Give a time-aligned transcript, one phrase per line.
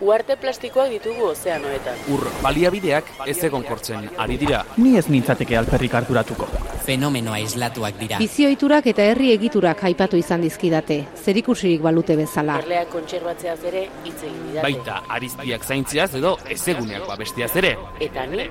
[0.00, 2.00] Uarte plastikoak ditugu ozeanoetan.
[2.10, 4.64] Ur baliabideak ez egonkortzen ari dira.
[4.76, 6.48] Ni ez nintzateke alperrik harturatuko.
[6.84, 8.18] Fenomeno aislatuak dira.
[8.18, 12.58] Bizioiturak eta herri egiturak aipatu izan dizkidate, zerikusirik balute bezala.
[12.64, 14.66] Erleak kontserbatzeaz ere hitz egin didate.
[14.66, 17.76] Baita arizpiak zaintziaz edo ezeguneak babestiaz ere.
[18.02, 18.50] Eta ni,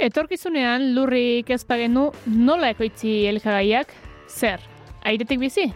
[0.00, 3.94] Etorkizunean lurrik ez bagenu nola ekoitzi elikagaiak?
[4.28, 4.60] Zer?
[5.08, 5.70] Airetik bizi?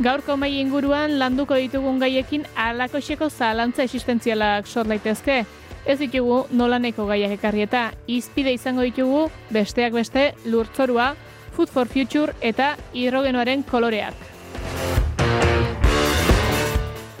[0.00, 5.44] Gaurko mai inguruan landuko ditugun gaiekin alakoxeko zalantza existentzialak sor daitezke.
[5.86, 11.14] Ez ditugu nolaneko gaiak ekarri eta izpide izango ditugu besteak beste lurtzorua,
[11.52, 14.14] Food for Future eta hidrogenoaren koloreak.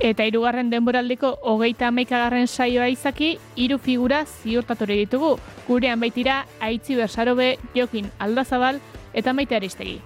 [0.00, 5.34] Eta hirugarren denboraldiko hogeita hamaikagarren saioa izaki, hiru figura ziurtatore ditugu.
[5.68, 8.80] Gurean baitira Aitzi Bersarobe, Jokin Aldazabal
[9.12, 10.00] eta Maite Aristegi.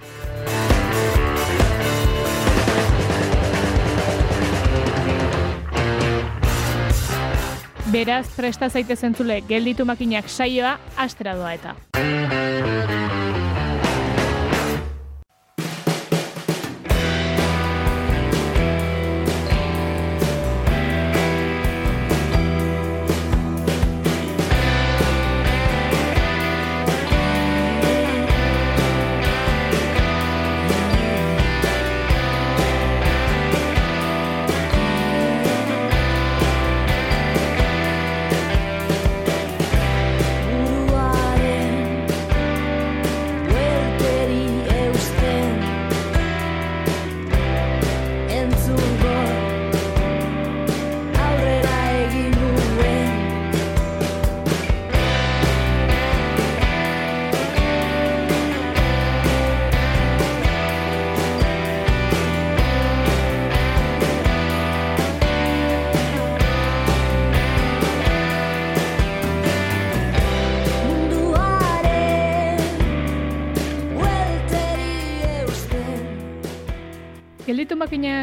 [7.94, 11.76] Beraz, presta zaite zentzule, gelditu makinak saioa, astera doa eta.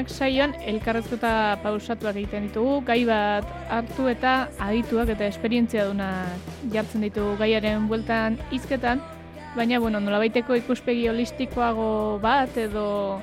[0.02, 6.26] Makinak saioan elkarrezketa pausatuak egiten ditugu, gai bat hartu eta adituak eta esperientzia duna
[6.74, 8.98] jartzen ditugu gaiaren bueltan hizketan,
[9.54, 13.22] baina bueno, nolabaiteko ikuspegi holistikoago bat edo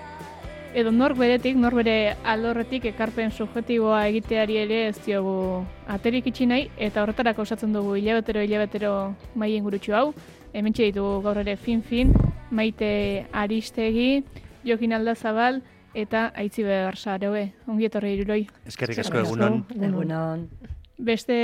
[0.73, 6.69] edo nor beretik, nor bere alorretik ekarpen subjetiboa egiteari ere ez diogu aterik itxi nahi,
[6.79, 8.93] eta horretarako osatzen dugu hilabetero hilabetero
[9.35, 10.13] mai ingurutxu hau,
[10.53, 12.15] hemen ditugu gaur ere fin-fin,
[12.53, 14.23] maite aristegi,
[14.63, 15.61] Jokin Aldazabal,
[15.95, 17.45] eta Aitzi Begarsaroe.
[17.69, 18.43] Ongi etorri iruroi.
[18.69, 19.63] Eskerrik asko egunon.
[19.77, 20.49] Egunon.
[20.99, 21.35] Beste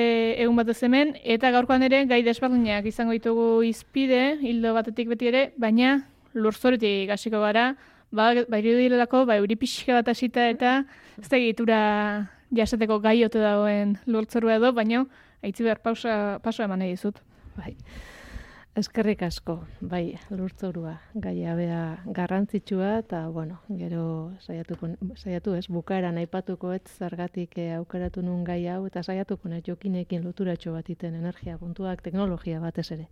[0.43, 5.45] egun batez hemen, eta gaurkoan ere gai desberdinak izango ditugu izpide, hildo batetik beti ere,
[5.57, 6.01] baina
[6.35, 7.77] lurzoretik hasiko gara,
[8.11, 10.73] ba, ba irudirelako, ba, euri pixka bat hasita eta
[11.21, 11.79] ez da egitura
[12.55, 15.05] jasateko gai ote dagoen lurtzorua edo, baina
[15.45, 17.19] Aitzi behar pausa, paso eman nahi dizut.
[17.59, 17.75] Bai.
[18.75, 19.55] Eskerrik asko,
[19.87, 21.83] bai, lurtzorua, gaia bea
[22.17, 28.65] garrantzitsua, eta, bueno, gero saiatuko, saiatu ez, bukaeran aipatuko ez zergatik eh, aukeratu nun gai
[28.67, 33.07] hau, eta saiatuko ez jokinekin loturatxo bat iten energia puntuak, teknologia batez ere.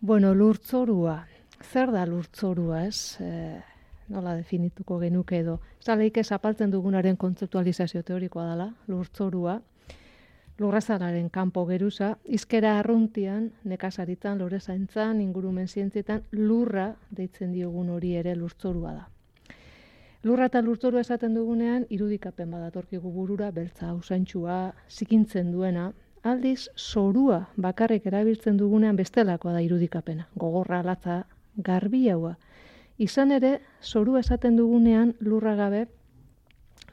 [0.00, 1.20] Bueno, lurtzorua,
[1.62, 3.20] zer da lurtzorua ez?
[3.22, 3.62] E,
[4.08, 5.60] nola definituko genuke edo.
[5.78, 9.60] Zaleik ez apaltzen dugunaren kontzeptualizazio teorikoa dela, lurtzorua,
[10.58, 18.94] lurrazararen kanpo geruza, izkera arruntian, nekazaritan, lorezaintzan, ingurumen zientzietan, lurra deitzen diogun hori ere lurtzorua
[18.94, 19.04] da.
[20.24, 25.92] Lurra eta lurtzorua esaten dugunean, irudikapen badatorkigu burura, beltza usaintxua, zikintzen duena,
[26.26, 30.26] aldiz, zorua bakarrik erabiltzen dugunean bestelakoa da irudikapena.
[30.34, 31.20] Gogorra, latza,
[31.56, 32.34] garbiaua.
[32.98, 35.86] Izan ere, zorua esaten dugunean lurra gabe,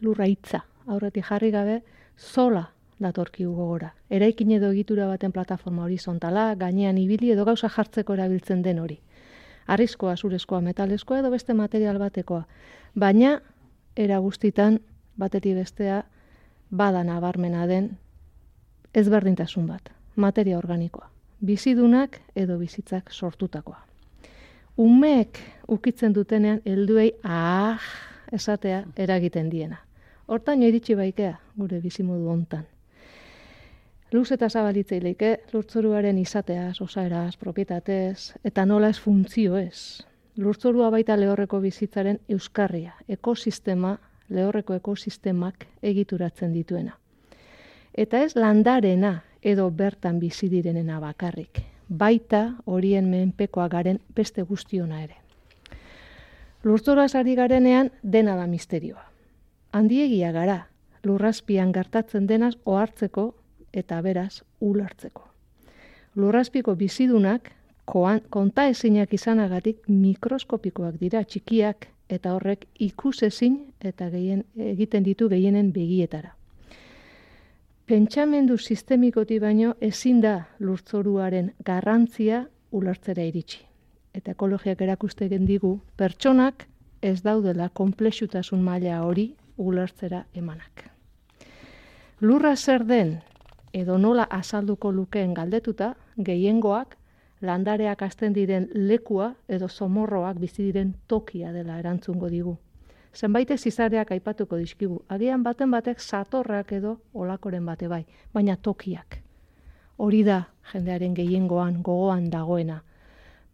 [0.01, 1.81] lurra hitza, aurretik jarri gabe,
[2.19, 2.73] zola
[3.03, 3.94] datorkigu gogora.
[4.09, 9.00] Eraikin edo egitura baten plataforma horizontala, gainean ibili edo gauza jartzeko erabiltzen den hori.
[9.67, 12.44] Arriskoa, zurezkoa, metaleskoa edo beste material batekoa.
[13.00, 13.38] Baina,
[13.95, 14.79] era guztitan,
[15.17, 16.03] batetik bestea,
[16.71, 17.91] bada nabarmena den
[18.94, 21.09] ezberdintasun bat, materia organikoa.
[21.44, 23.81] Bizidunak edo bizitzak sortutakoa.
[24.77, 27.81] Umeek ukitzen dutenean helduei ah
[28.31, 29.77] esatea eragiten diena.
[30.27, 32.65] Hortaino iritsi baikea gure bizimodu hontan.
[34.13, 40.06] Luz eta zabalitzeileke lurtzoruaren izateaz, osaeraz, propietatez, eta nola ez funtzio ez.
[40.38, 43.95] Lurtzorua baita lehorreko bizitzaren euskarria, ekosistema,
[44.30, 46.94] lehorreko ekosistemak egituratzen dituena.
[47.94, 55.18] Eta ez landarena edo bertan bizi direnena bakarrik, baita horien menpekoa garen beste guztiona ere.
[56.63, 59.10] Lurtzoraz ari garenean dena da misterioa.
[59.74, 60.68] Handiegia gara,
[61.04, 63.33] lurrazpian gertatzen denaz ohartzeko
[63.74, 65.28] eta beraz ulartzeko.
[66.16, 67.52] Lurrazpiko bizidunak
[67.86, 76.36] konta ezinak izanagatik mikroskopikoak dira txikiak eta horrek ikusezin eta gehien, egiten ditu gehienen begietara.
[77.86, 83.60] Pentsamendu sistemikoti baino ezin da lurtzoruaren garrantzia ulertzera iritsi.
[84.14, 86.68] Eta ekologiak erakuste digu pertsonak
[87.02, 90.90] ez daudela konplexutasun maila hori ulertzera emanak.
[92.22, 93.18] Lurra zer den
[93.74, 96.98] edo nola azalduko lukeen galdetuta, gehiengoak
[97.42, 102.58] landareak hasten diren lekua edo somorroak bizi diren tokia dela erantzungo digu.
[103.14, 109.20] Zenbait izareak aipatuko dizkigu, agian baten batek satorrak edo olakoren bate bai, baina tokiak.
[109.98, 112.81] Hori da jendearen gehiengoan gogoan dagoena.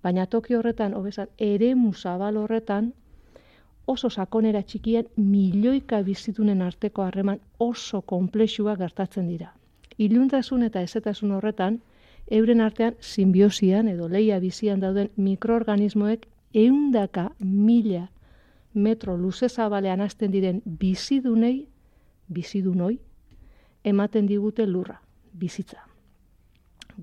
[0.04, 2.94] Baina toki horretan, hobesan, eremu zabal horretan,
[3.88, 9.52] oso sakonera txikien milioika bizitunen arteko harreman oso konplexua gertatzen dira.
[10.00, 11.82] Iluntasun eta ezetasun horretan,
[12.32, 18.08] euren artean simbiosian edo leia bizian dauden mikroorganismoek eundaka mila
[18.74, 21.68] metro luze zabalean hasten diren bizidunei,
[22.28, 23.00] bizidunoi,
[23.84, 25.02] ematen digute lurra,
[25.34, 25.84] bizitza.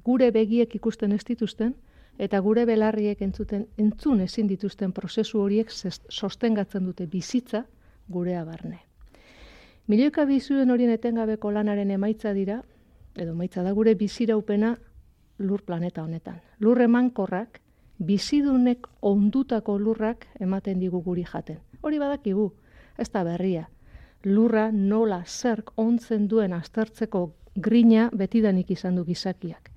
[0.05, 1.75] Gure begiek ikusten ez dituzten,
[2.19, 7.65] eta gure belarriek entzuten entzun ezin dituzten prozesu horiek sostengatzen dute bizitza
[8.09, 8.79] gurea barne.
[9.87, 12.63] Milioika bizuen horien etengabeko lanaren emaitza dira,
[13.17, 14.77] edo emaitza da gure biziraupena
[15.39, 16.41] lur planeta honetan.
[16.61, 17.61] Lur emankorrak,
[17.99, 21.59] bizidunek ondutako lurrak ematen digu guri jaten.
[21.83, 22.51] Hori badakigu,
[22.99, 23.67] ez da berria.
[24.25, 29.71] Lurra nola zerk ontzen duen aztertzeko grina betidanik izan du gizakiak.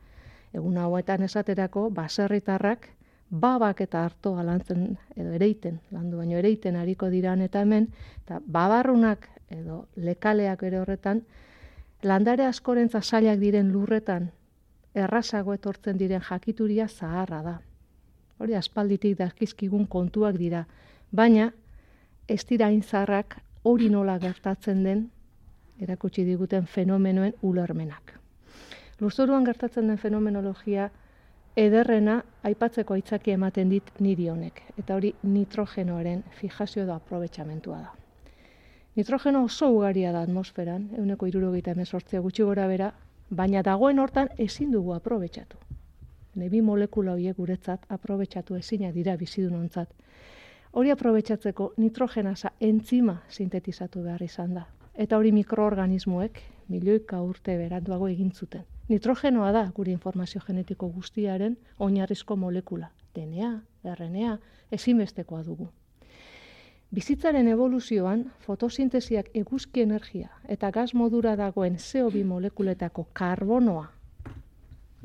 [0.54, 2.88] Egun hauetan esaterako, baserritarrak,
[3.30, 7.88] babak eta harto lantzen edo ereiten, landu baino ereiten hariko diran eta hemen,
[8.24, 11.22] eta babarrunak edo lekaleak ere horretan,
[12.04, 14.30] landare askorentza zailak diren lurretan
[14.96, 17.56] errazago etortzen diren jakituria zaharra da.
[18.40, 20.66] Hori aspalditik dakizkigun kontuak dira,
[21.12, 21.51] baina
[22.28, 25.10] ez dira zaharrak hori nola gertatzen den
[25.80, 28.16] erakutsi diguten fenomenoen ulermenak.
[29.00, 30.90] Lurzoruan gertatzen den fenomenologia
[31.56, 37.99] ederrena aipatzeko aitzaki ematen dit niri honek, eta hori nitrogenoaren fijazio da aprobetxamentua da.
[39.00, 42.90] Nitrogeno oso ugaria da atmosferan, euneko irurogeita emezortzia gutxi gora bera,
[43.30, 45.56] baina dagoen hortan ezin dugu aprobetxatu.
[46.42, 49.95] Nebi molekula horiek guretzat aprobetxatu ezina dira bizidun ontzat.
[50.74, 54.68] Hori aprobetxatzeko nitrogenasa entzima sintetizatu behar izan da.
[54.94, 58.68] Eta hori mikroorganismoek milioika urte beranduago egin zuten.
[58.92, 62.92] Nitrogenoa da gure informazio genetiko guztiaren oinarrizko molekula.
[63.16, 63.59] DNA,
[63.95, 64.40] RNA,
[64.76, 65.71] ezinbestekoa dugu.
[66.90, 73.84] Bizitzaren evoluzioan, fotosintesiak eguzki energia eta gas modura dagoen CO2 molekuletako karbonoa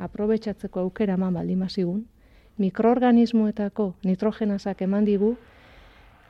[0.07, 2.07] aprobetsatzeko aukera eman baldin mazigun,
[2.59, 5.35] mikroorganismoetako nitrogenazak eman digu,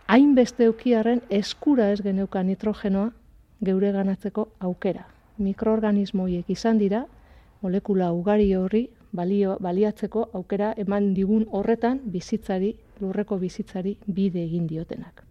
[0.08, 3.12] hainbeste eukiarren eskura ez geneuka nitrogenoa
[3.64, 5.04] geure ganatzeko aukera.
[5.38, 7.04] Mikroorganismoiek izan dira,
[7.62, 15.24] molekula ugari horri balio, baliatzeko aukera eman digun horretan bizitzari, lurreko bizitzari bide egin diotenak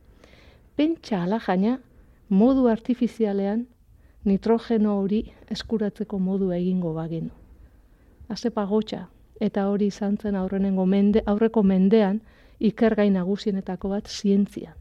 [0.76, 1.80] pentsa ala jaina
[2.30, 3.68] modu artifizialean
[4.26, 7.30] nitrogeno hori eskuratzeko modu egingo bagenu.
[8.30, 9.08] Azepa gotxa,
[9.40, 12.22] eta hori izan zen aurrenengo mende, aurreko mendean
[12.60, 14.74] ikergai nagusienetako bat zientzian.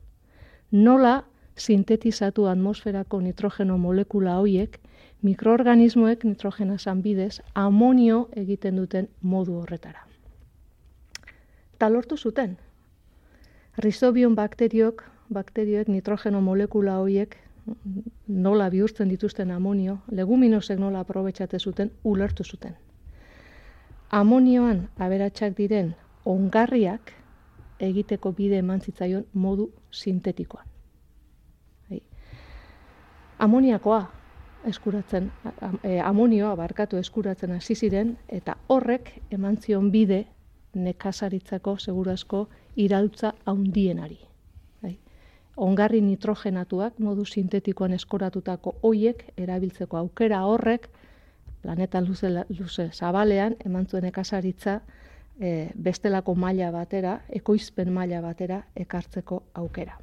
[0.71, 1.23] Nola
[1.57, 4.79] sintetizatu atmosferako nitrogeno molekula hoiek,
[5.23, 10.07] mikroorganismoek nitrogena bidez amonio egiten duten modu horretara.
[11.79, 12.57] Ta lortu zuten.
[13.77, 17.37] Rizobion bakteriok bakterioek nitrogeno molekula horiek
[18.29, 22.77] nola bihurtzen dituzten amonio, leguminosek nola aprobetxate zuten, ulertu zuten.
[24.11, 27.12] Amonioan aberatsak diren ongarriak
[27.81, 30.67] egiteko bide eman zitzaion modu sintetikoan.
[33.43, 34.03] Amoniakoa
[34.71, 35.33] eskuratzen,
[35.83, 40.27] e, amonioa barkatu eskuratzen hasi ziren eta horrek eman zion bide
[40.75, 44.32] nekazaritzako segurazko irautza haundienari.
[45.57, 50.89] Ongarri nitrogenatuak modu sintetikoan eskoratutako hoiek erabiltzeko aukera horrek
[51.63, 54.81] planeta luze, luze zabalean eman zuen nekazaritza
[55.41, 59.99] e, bestelako maila batera, ekoizpen maila batera ekartzeko aukera.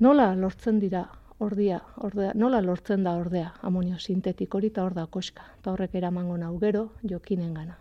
[0.00, 1.06] Nola lortzen dira
[1.40, 5.94] ordia, ordea, nola lortzen da ordea amonio sintetik hori eta hor da koska, eta horrek
[5.94, 7.78] eramango nau gero jokinen gana.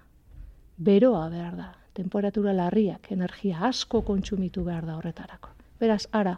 [0.78, 5.50] Beroa behar da, temperatura larriak, energia asko kontsumitu behar da horretarako.
[5.80, 6.36] Beraz, ara,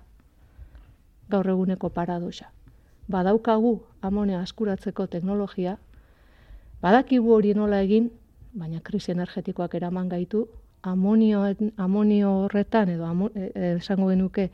[1.30, 2.52] gaur eguneko paradoxa.
[3.10, 5.78] Badaukagu amonea askuratzeko teknologia,
[6.82, 8.10] badakigu hori nola egin,
[8.54, 10.48] baina krisi energetikoak eraman gaitu,
[10.84, 14.50] amonioen, amonio horretan, edo e, e, esango genuke,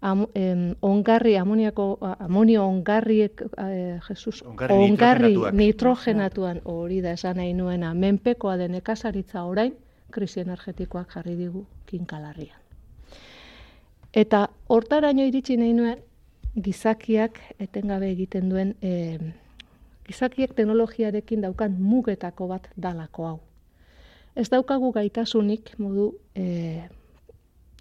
[0.00, 1.86] am, em, ongarri, amoniako,
[2.18, 9.44] amonio ongarriek, e, Jesus, Ongarri ongarri nitrogenatuan hori da esan nahi nuena, menpekoa den nekazaritza
[9.44, 9.72] orain,
[10.14, 12.60] krisi energetikoak jarri digu kinkalarrian.
[14.14, 16.02] Eta hortaraino iritsi nahi nuen,
[16.54, 19.18] gizakiak etengabe egiten duen, e,
[20.06, 23.40] gizakiak teknologiarekin daukan mugetako bat dalako hau.
[24.36, 26.86] Ez daukagu gaitasunik modu e,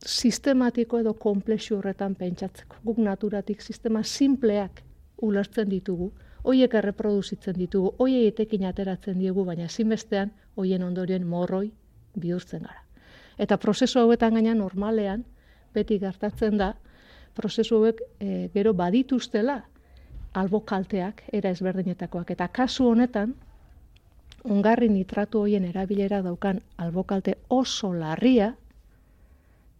[0.05, 2.81] sistematiko edo komplexu horretan pentsatzeko.
[2.85, 4.81] Guk naturatik sistema simpleak
[5.21, 6.11] ulertzen ditugu,
[6.43, 11.71] hoiek erreproduzitzen ditugu, hoiei etekin ateratzen diegu, baina ezinbestean hoien ondorioen morroi
[12.15, 12.81] bihurtzen gara.
[13.37, 15.23] Eta prozesu hauetan gaina normalean,
[15.73, 16.73] beti gertatzen da,
[17.33, 19.63] prozesu hauek e, gero badituztela
[20.33, 22.31] albo kalteak, era ezberdinetakoak.
[22.33, 23.33] Eta kasu honetan,
[24.43, 28.53] ongarri nitratu hoien erabilera daukan albokalte oso larria,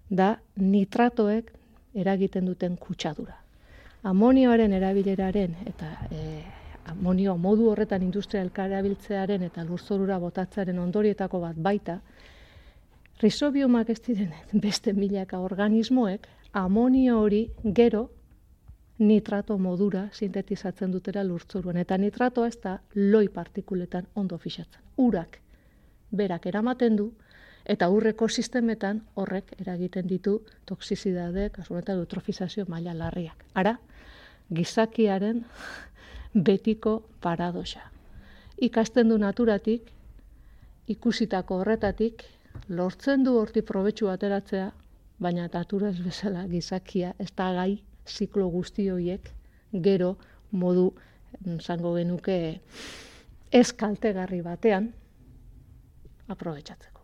[0.10, 1.50] da nitratoek
[1.98, 3.38] eragiten duten kutsadura.
[4.04, 6.44] Amonioaren erabileraren eta e,
[6.92, 12.00] amonio modu horretan industria elkarabiltzearen eta lurzorura botatzearen ondorietako bat baita,
[13.24, 14.34] risobiomak ez diren
[14.66, 16.28] beste milaka organismoek
[16.60, 18.10] amonio hori gero
[19.00, 21.78] nitrato modura sintetizatzen dutera lurtzoruan.
[21.78, 24.82] Eta nitrato ez da loi partikuletan ondo fixatzen.
[24.98, 25.40] Urak
[26.12, 27.08] berak eramaten du,
[27.66, 33.46] eta urreko sistemetan horrek eragiten ditu toksizidade, kasu honetan eutrofizazio maila larriak.
[33.56, 33.78] Ara,
[34.54, 35.44] gizakiaren
[36.34, 37.82] betiko paradoxa.
[38.62, 39.90] Ikasten du naturatik,
[40.88, 42.24] ikusitako horretatik,
[42.70, 44.72] lortzen du horti probetxu ateratzea,
[45.20, 49.30] baina natura ez bezala gizakia ez da gai ziklo guzti horiek
[49.72, 50.16] gero
[50.52, 50.92] modu
[51.62, 52.60] zango genuke
[53.52, 54.92] ez kaltegarri batean
[56.28, 57.03] aprobetxatzeko.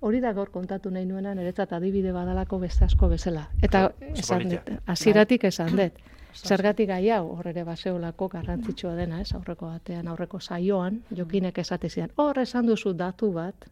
[0.00, 3.42] Hori da gaur kontatu nahi nuena niretzat adibide badalako beste asko bezala.
[3.62, 6.00] Eta esan dut, hasieratik esan dut.
[6.30, 9.32] Zergatik gai hau hor ere baseolako garrantzitsua dena, ez?
[9.34, 13.66] Aurreko batean, aurreko saioan, jokinek esate zidan, hor esan duzu datu bat,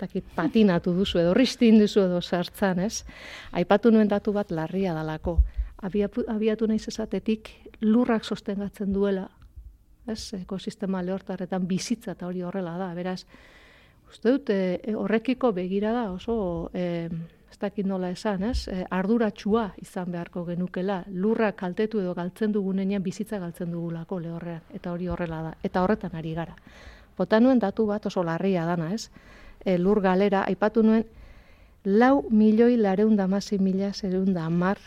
[0.00, 3.04] dakit patinatu duzu edo ristin duzu edo sartzan, ez?
[3.52, 5.38] Aipatu nuen datu bat larria dalako.
[5.82, 7.50] Abiatu, abiatu naiz esatetik
[7.82, 9.28] lurrak sostengatzen duela,
[10.08, 10.32] ez?
[10.40, 13.20] Ekosistema lehortarretan bizitza eta hori horrela da, beraz,
[14.12, 17.08] uste dut e, horrekiko begira da oso e,
[17.52, 18.68] ez dakit nola esan, ez?
[18.68, 24.92] E, arduratsua izan beharko genukela, lurra kaltetu edo galtzen dugunean bizitza galtzen dugulako lehorrean, eta
[24.92, 26.56] hori horrela da, eta horretan ari gara.
[27.16, 29.10] Bota nuen datu bat oso larria dana, ez?
[29.64, 31.04] E, lur galera, aipatu nuen,
[31.84, 34.78] lau milioi lareun damasi mila zereun da amar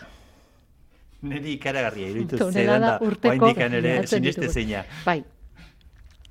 [1.26, 4.84] Neri ikaragarria iruditu zelan da, oaindikan ere sineste zeina.
[5.06, 5.24] Bai.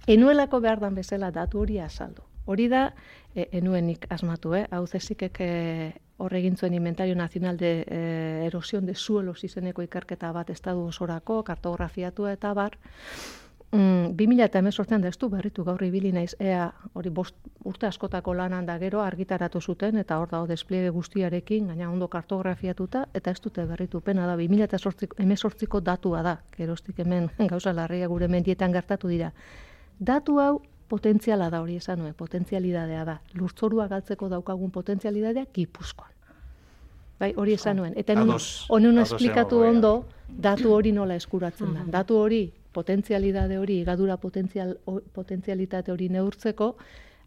[0.06, 2.22] Enuelako behar dan bezala datu hori azaldu.
[2.46, 2.92] Hori da,
[3.34, 4.66] e, enuenik asmatu, eh?
[4.70, 5.52] hau zezikek e,
[6.18, 8.00] horre egin zuen inventario nazional de e,
[8.46, 12.78] erosión de suelos izeneko ikerketa bat estadu osorako, kartografiatua eta bar,
[13.74, 17.34] Mm, 2000 eta emezortzean da ez du berritu gaur ibili naiz, ea hori bost
[17.66, 23.08] urte askotako lanan da gero argitaratu zuten, eta hor dago despliege guztiarekin, gaina ondo kartografiatuta,
[23.20, 24.78] eta ez dute berritu pena da, 2000 eta
[25.24, 29.32] emezortziko datua da, gerostik hemen gauza larria gure mendietan gertatu dira.
[29.98, 30.62] Datu hau
[30.94, 33.20] potentziala da hori esan nuen, potentzialidadea da.
[33.34, 36.10] Lurtzorua galtzeko daukagun potentzialidadea Gipuzkoan.
[37.18, 37.94] Bai, hori esan nuen.
[37.98, 38.14] Eta
[38.74, 39.94] honen esplikatu ondo,
[40.28, 41.86] datu hori nola eskuratzen da.
[42.00, 44.76] Datu hori, potentzialidade hori, igadura potentzial,
[45.14, 46.74] potentzialitate hori neurtzeko,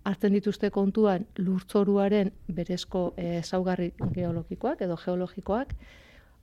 [0.08, 5.74] hartzen dituzte kontuan lurtzoruaren berezko eh, ezaugarri geologikoak edo geologikoak,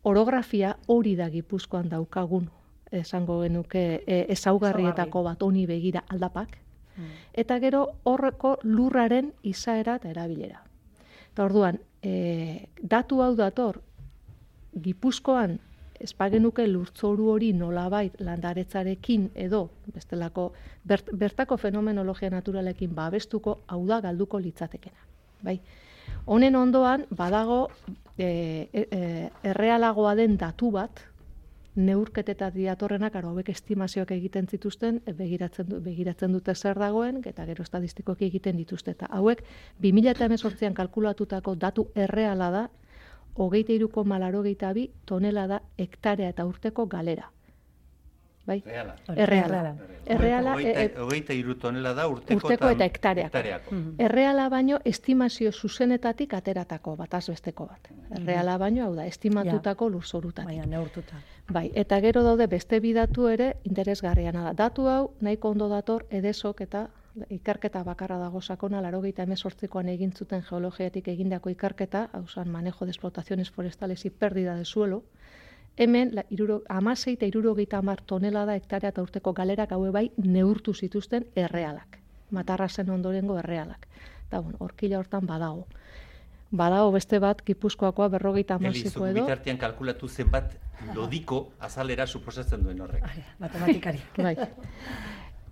[0.05, 2.51] orografia hori da Gipuzkoan daukagun
[2.95, 6.59] esango genuke e, ezaugarrietako bat honi begira aldapak.
[7.33, 10.63] Eta gero horreko lurraren izaera eta erabilera.
[11.33, 13.81] Eta orduan, e, datu hau dator,
[14.75, 15.59] Gipuzkoan
[16.05, 20.49] espagenuke lurtzoru hori nolabait landaretzarekin edo bestelako
[20.85, 25.07] bert, bertako fenomenologia naturalekin babestuko hau da galduko litzatekena.
[25.45, 25.61] Bai.
[26.27, 27.69] Honen ondoan badago
[28.19, 28.27] e,
[28.73, 31.05] e, e, errealagoa den datu bat
[31.77, 37.67] neurketeta diatorrenak, aro hauek estimazioak egiten zituzten, begiratzen, du, begiratzen dute zer dagoen, eta gero
[37.67, 38.95] estadistikoki egiten dituzte.
[38.95, 39.43] Eta hauek
[39.83, 42.65] 2018an kalkulatutako datu erreala da,
[43.35, 47.31] hogeita iruko malarogeita bi tonela da hektarea eta urteko galera.
[48.47, 48.63] Bai?
[48.67, 48.95] Reala.
[49.17, 49.77] Erreala.
[50.05, 53.31] Erreala, e, e, iru tonela da urteko, urteko eta hektareako.
[53.31, 53.77] hektareako.
[54.05, 57.89] Erreala baino estimazio zuzenetatik ateratako bat, azbesteko bat.
[58.19, 60.51] Erreala baino, hau da, estimatutako lurzorutatik.
[60.51, 61.23] Baina neurtuta.
[61.49, 64.53] Bai, eta gero daude beste bi datu ere interesgarriana da.
[64.67, 66.89] Datu hau nahiko ondo dator edesok eta
[67.31, 72.91] ikerketa bakarra dago sakona, larogeita emezortzikoan egin zuten geologiatik egindako ikerketa, hau zan manejo de
[72.91, 75.05] explotaciones forestales y pérdida de suelo,
[75.77, 80.11] hemen la, iruro, amasei eta irurogeita amar tonela da hektarea eta urteko galerak haue bai
[80.17, 81.99] neurtu zituzten errealak.
[82.31, 83.89] Matarrazen ondorengo errealak.
[84.29, 85.67] Eta bueno, horkila hortan badago.
[86.55, 89.25] Badago beste bat, Gipuzkoakoa berrogeita Eli, amasiko edo.
[89.25, 90.55] bitartean kalkulatu zenbat
[90.95, 93.05] lodiko azalera suposatzen duen horrek.
[93.39, 94.01] Matematikari.
[94.17, 94.37] Bai.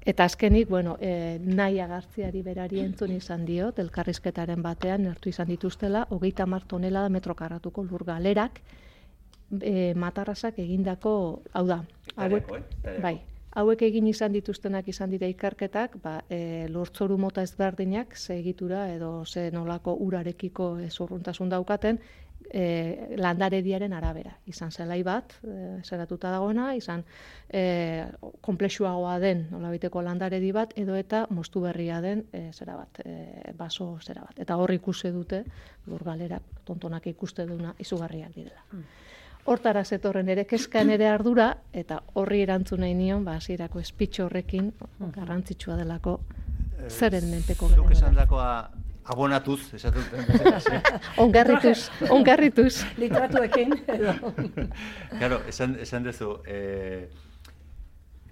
[0.04, 6.06] Eta azkenik, bueno, e, nahi agartziari berari entzun izan diot, elkarrizketaren batean, nertu izan dituztela,
[6.10, 8.60] hogeita mar da metro karratuko lur galerak,
[9.60, 11.82] e, matarrazak egindako, hau da,
[12.16, 12.62] hauek, eh?
[12.62, 13.02] Hektareako.
[13.02, 13.14] bai,
[13.60, 19.24] hauek egin izan dituztenak izan dira ikerketak, ba, e, lurtzoru mota ezberdinak, ze egitura edo
[19.26, 22.00] ze nolako urarekiko ezurruntasun daukaten,
[22.50, 24.32] e, landarediaren arabera.
[24.46, 27.04] Izan zelai bat, e, zeratuta dagoena, izan
[27.48, 28.06] e,
[28.40, 33.96] komplexuagoa den nolabiteko landaredi bat, edo eta moztu berria den e, zera bat, e, baso
[34.00, 34.38] zera bat.
[34.42, 35.44] Eta hor ikusi dute,
[35.86, 38.82] lurgalerak, tontonak ikuste duna izugarriak direla.
[39.44, 44.70] Hortara zetorren ere kezkan ere ardura, eta horri erantzun nahi nion, ba, hasierako espitxo horrekin,
[45.16, 46.20] garrantzitsua delako,
[46.88, 47.96] zeren menpeko Zuk gara.
[47.96, 48.46] esan dakoa
[49.04, 50.80] abonatuz, esaten duten bezala, ze?
[51.24, 52.84] Ongarrituz, ongarrituz.
[53.02, 54.14] Litratuekin edo.
[55.18, 57.08] Claro, esan, esan duzu, e,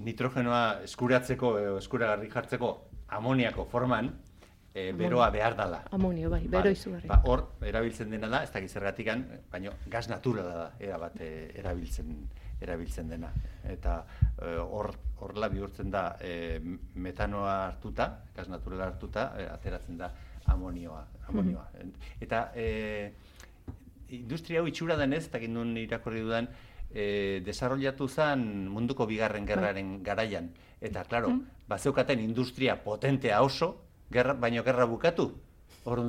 [0.06, 2.70] nitrogenoa eskuratzeko, edo eskuragarri jartzeko
[3.18, 4.12] amoniako forman,
[4.74, 5.83] e, beroa behar dala.
[5.90, 7.09] Amonio, bai, bero izugarri.
[7.09, 11.50] Ba, hor, erabiltzen dena da, ez dakit zergatikan, baina gas naturala da, era bat e,
[11.59, 12.14] erabiltzen
[12.61, 13.30] erabiltzen dena.
[13.64, 14.00] Eta
[14.37, 16.61] e, hor horrela bihurtzen da e,
[16.94, 20.12] metanoa hartuta, gas naturala hartuta, e, ateratzen da
[20.52, 21.04] amonioa.
[21.28, 21.66] amonioa.
[22.20, 23.12] Eta e,
[24.16, 26.48] industria hau itxura denez, eta nun irakurri dudan,
[26.90, 30.50] e, desarrollatu zen munduko bigarren gerraren garaian.
[30.80, 31.35] Eta, klaro,
[31.68, 35.30] bazeukaten industria potentea oso, gerra, baino gerra bukatu.
[35.84, 36.02] Hor,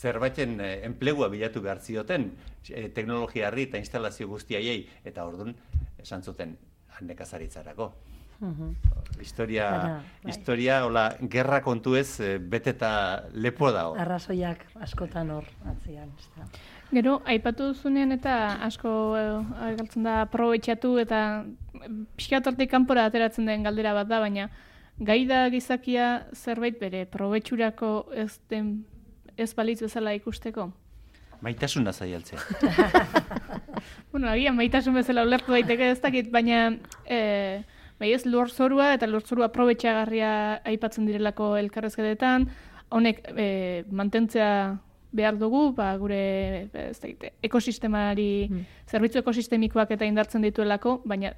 [0.00, 2.30] zerbaiten eh, enplegua bilatu behar zioten,
[2.68, 5.54] eh, teknologia harri eta instalazio guztiaiei, eta ordun
[6.00, 6.56] esan zuten
[7.00, 7.92] nekazaritzarako.
[9.20, 10.30] Historia, Baina, bai.
[10.32, 12.90] historia, hola, gerra kontuez eh, beteta
[13.32, 13.96] lepo dago.
[14.00, 16.08] Arrazoiak askotan hor atzian.
[16.18, 16.46] ezta.
[16.90, 18.90] Gero, aipatu duzunean eta asko
[19.76, 21.20] galtzen da aprobetxatu eta
[22.16, 24.48] pixkatortik kanpora ateratzen den galdera bat da, baina
[25.00, 28.84] gai da gizakia zerbait bere probetxurako ez den
[29.40, 30.70] ez balitz bezala ikusteko?
[31.40, 32.38] Maitasuna zaialtzea.
[34.12, 36.74] Bueno, agian maitasun bezala ulertu daiteke ez dakit, baina
[37.08, 37.62] e,
[38.00, 40.32] bai ez lurzorua eta lurzorua aprobetxagarria
[40.68, 42.44] aipatzen direlako elkarrezketetan,
[42.92, 43.46] honek e,
[43.88, 44.50] mantentzea
[45.16, 46.20] behar dugu, ba, gure
[46.74, 48.50] ez dakit, ekosistemari,
[48.90, 51.32] zerbitzu ekosistemikoak eta indartzen dituelako, baina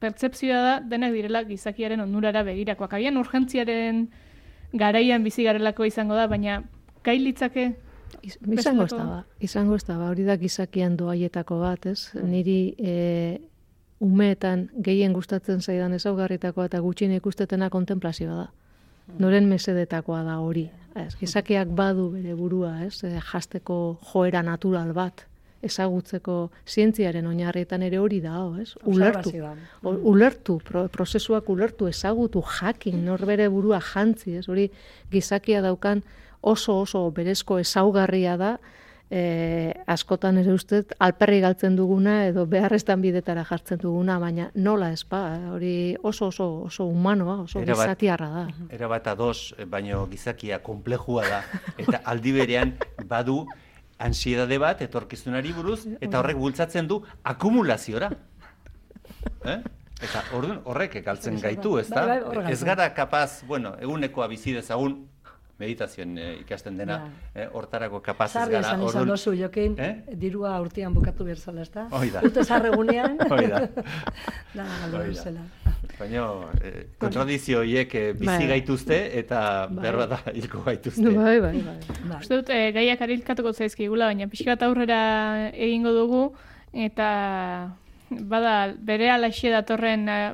[0.00, 2.92] pertzepzioa da denak direla gizakiaren onurara begirakoak.
[2.98, 4.08] Agian urgentziaren
[4.72, 6.62] garaian bizi garelako izango da, baina
[7.04, 7.72] gai litzake
[8.22, 12.10] Iz- Izango ez da izango ez da ba, hori da gizakian doaietako bat, ez?
[12.22, 13.40] Niri e,
[14.00, 18.46] umeetan gehien gustatzen zaidan ezaugarritakoa eta gutxien ikustetena kontemplazioa da.
[19.18, 20.68] Noren mesedetakoa da hori.
[20.94, 23.02] Ez, gizakiak badu bere burua, ez?
[23.04, 25.26] E, jasteko joera natural bat
[25.62, 28.74] ezagutzeko zientziaren oinarrietan ere hori da, ez?
[28.84, 29.32] Ulertu.
[29.82, 34.48] O- ulertu, pro, prozesuak ulertu, ezagutu, jakin, norbere burua jantzi, ez?
[34.48, 34.70] Hori
[35.10, 36.02] gizakia daukan
[36.42, 38.58] oso oso berezko ezaugarria da,
[39.10, 45.04] e, askotan ere ustez alperri galtzen duguna edo beharreztan bidetara jartzen duguna, baina nola ez
[45.08, 45.20] ba,
[45.54, 48.46] hori oso oso oso humanoa, oso Erabat- gizatiarra da.
[48.70, 51.42] Era bat ados, baino gizakia konplejua da,
[51.78, 52.74] eta aldi berean
[53.06, 53.46] badu
[53.98, 58.10] ansiedade bat etorkizunari buruz eta horrek bultzatzen du akumulaziora.
[59.52, 59.58] eh?
[60.02, 62.02] Eta orduan horrek ekaltzen gaitu, ez da?
[62.04, 65.06] Bai, bai, horrek ez gara kapaz, bueno, egunekoa bizi dezagun
[65.58, 66.98] meditazioen eh, ikasten dena,
[67.34, 68.66] eh, hortarako kapaz ez Sarri gara.
[68.66, 70.04] izan orduan- dozu, jokin, Eh?
[70.12, 71.86] dirua urtean bukatu behar zela, ez da?
[71.90, 72.20] Hoi da.
[72.44, 73.16] Zarregunean.
[73.30, 73.62] Hoi da.
[75.96, 76.26] Baina,
[76.60, 78.48] eh, kontradizio horiek eh, bizi Bai.
[78.50, 79.82] gaituzte eta Bai.
[79.86, 81.08] behar da hilko gaituzte.
[81.08, 81.78] Bai, bai, bai.
[82.10, 82.20] Bai.
[82.20, 85.00] Uste dut, e, gaiak arilkatuko zaizkigula, baina pixka bat aurrera
[85.54, 86.22] egingo dugu,
[86.76, 87.08] eta
[88.10, 90.32] bada bere alaxe datorren eh,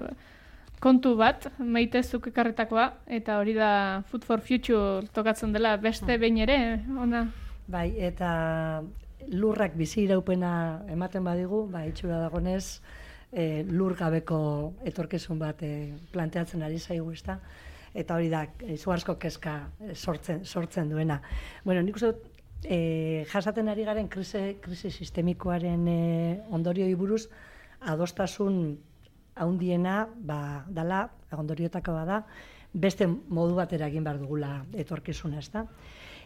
[0.82, 6.58] kontu bat, maitezuk ekarretakoa, eta hori da Food for Future tokatzen dela beste behin ere,
[6.98, 7.28] ona.
[7.70, 8.82] Bai, eta
[9.30, 12.80] lurrak bizi iraupena ematen badigu, ba, itxura dagonez,
[13.32, 14.38] e, lur gabeko
[14.84, 17.38] etorkizun bat e, planteatzen ari zaigu, ezta?
[17.92, 21.20] Eta hori da, izugarrizko kezka eh, sortzen, sortzen duena.
[21.64, 22.28] Bueno, nik uste dut,
[22.64, 25.98] e, jasaten ari garen krisi, krisi sistemikoaren e,
[26.52, 27.26] ondorioi buruz,
[27.80, 28.62] adostasun
[29.34, 32.22] haundiena, ba, dala, ondoriotako bada,
[32.72, 35.66] beste modu batera egin behar dugula etorkizuna, ezta?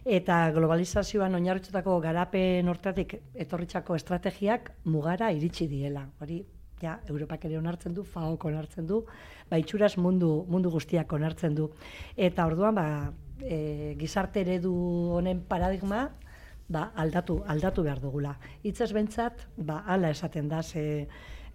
[0.07, 6.05] Eta globalizazioan oinarritutako garapen hortatik etorritzako estrategiak mugara iritsi diela.
[6.23, 6.45] Hori,
[6.83, 9.03] ja, Europak ere onartzen du, FAOk onartzen du,
[9.51, 11.71] ba, itxuraz mundu, mundu guztiak onartzen du.
[12.17, 12.87] Eta orduan, ba,
[13.41, 14.75] e, gizarte eredu
[15.17, 16.07] honen paradigma,
[16.69, 18.37] ba, aldatu, aldatu behar dugula.
[18.63, 21.07] Hitzez bentsat, ba, ala esaten da, ze,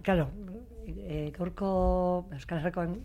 [0.03, 0.29] claro,
[0.88, 1.71] e, gaurko
[2.34, 3.01] Euskal Herrikoan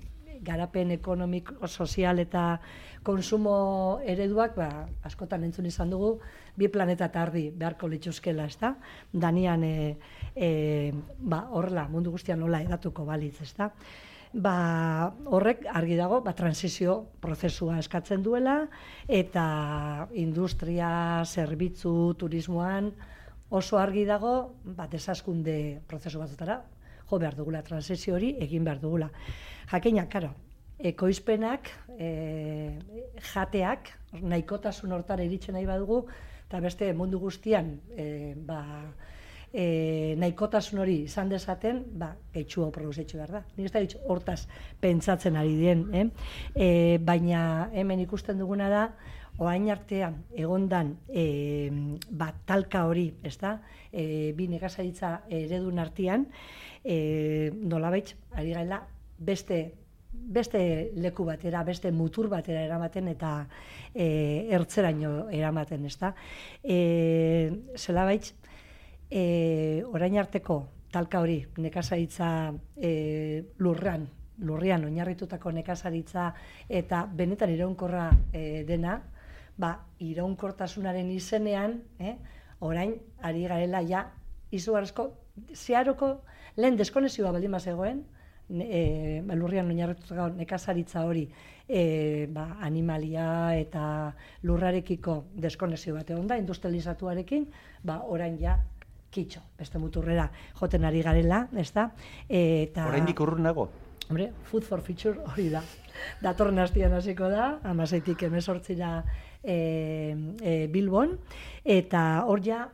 [0.46, 2.60] garapen ekonomiko, sozial eta
[3.06, 6.16] konsumo ereduak, ba, askotan entzun izan dugu,
[6.56, 8.74] bi planeta eta ardi beharko lituzkela, ez da?
[9.12, 9.96] Danian, e,
[10.36, 13.70] e, ba, horrela, mundu guztian nola edatuko balitz, ez da?
[14.36, 14.54] Ba,
[15.32, 18.58] horrek argi dago, ba, transizio prozesua eskatzen duela,
[19.08, 19.46] eta
[20.12, 22.92] industria, zerbitzu, turismoan,
[23.48, 24.34] oso argi dago,
[24.76, 26.60] ba, desaskunde prozesu batzutara,
[27.08, 29.08] jo behar dugula, transizio hori egin behar dugula.
[29.70, 30.34] Jakina, karo,
[30.76, 32.76] ekoizpenak, e,
[33.32, 36.02] jateak, nahikotasun hortara iritsen nahi badugu,
[36.46, 38.60] eta beste mundu guztian, e, ba,
[39.56, 43.42] e, nahikotasun hori izan dezaten, ba, gehiago produzitxu behar da.
[43.56, 44.42] Nik ez da ditxu hortaz
[44.82, 46.06] pentsatzen ari dien, eh?
[46.52, 46.68] E,
[47.00, 48.82] baina hemen ikusten duguna da,
[49.40, 51.24] oain artean egondan e,
[52.10, 53.56] ba, talka hori, ez da,
[53.92, 56.28] e, bi nekazaritza eredun artean,
[56.84, 58.84] e, nolabait, ari gaela,
[59.16, 59.64] beste
[60.16, 60.58] beste
[60.96, 63.30] leku batera, beste mutur batera eramaten eta
[63.92, 66.14] e, ertzeraino eramaten, ezta?
[66.64, 68.32] E, zelabait,
[69.10, 72.28] e, orain arteko talka hori nekazaritza
[72.76, 74.06] e, lurran,
[74.38, 76.30] lurrian oinarritutako nekazaritza
[76.68, 79.00] eta benetan iraunkorra e, dena,
[79.56, 79.72] ba,
[80.04, 82.16] iraunkortasunaren izenean, eh,
[82.60, 84.06] orain ari garela ja
[84.52, 85.10] izugarrizko
[85.54, 86.20] zeharoko
[86.56, 88.04] lehen deskonexioa baldin bazegoen,
[88.50, 91.26] e, ba, lurrian oinarritutako nekazaritza hori
[91.68, 97.48] e, ba, animalia eta lurrarekiko deskonexio bat egon da, industrializatuarekin,
[97.84, 98.58] ba, orain ja
[99.16, 100.28] kitxo, beste muturrera
[100.60, 101.88] joten ari garela, ez da?
[102.28, 102.86] Eta...
[102.90, 103.70] Oraindik urrun nago.
[104.08, 105.62] Hombre, Food for Future hori da.
[106.22, 108.90] Datorren astian hasiko da, amaseitik emezortzira
[109.42, 109.56] e,
[110.42, 111.16] e, Bilbon,
[111.64, 112.66] eta hor ja,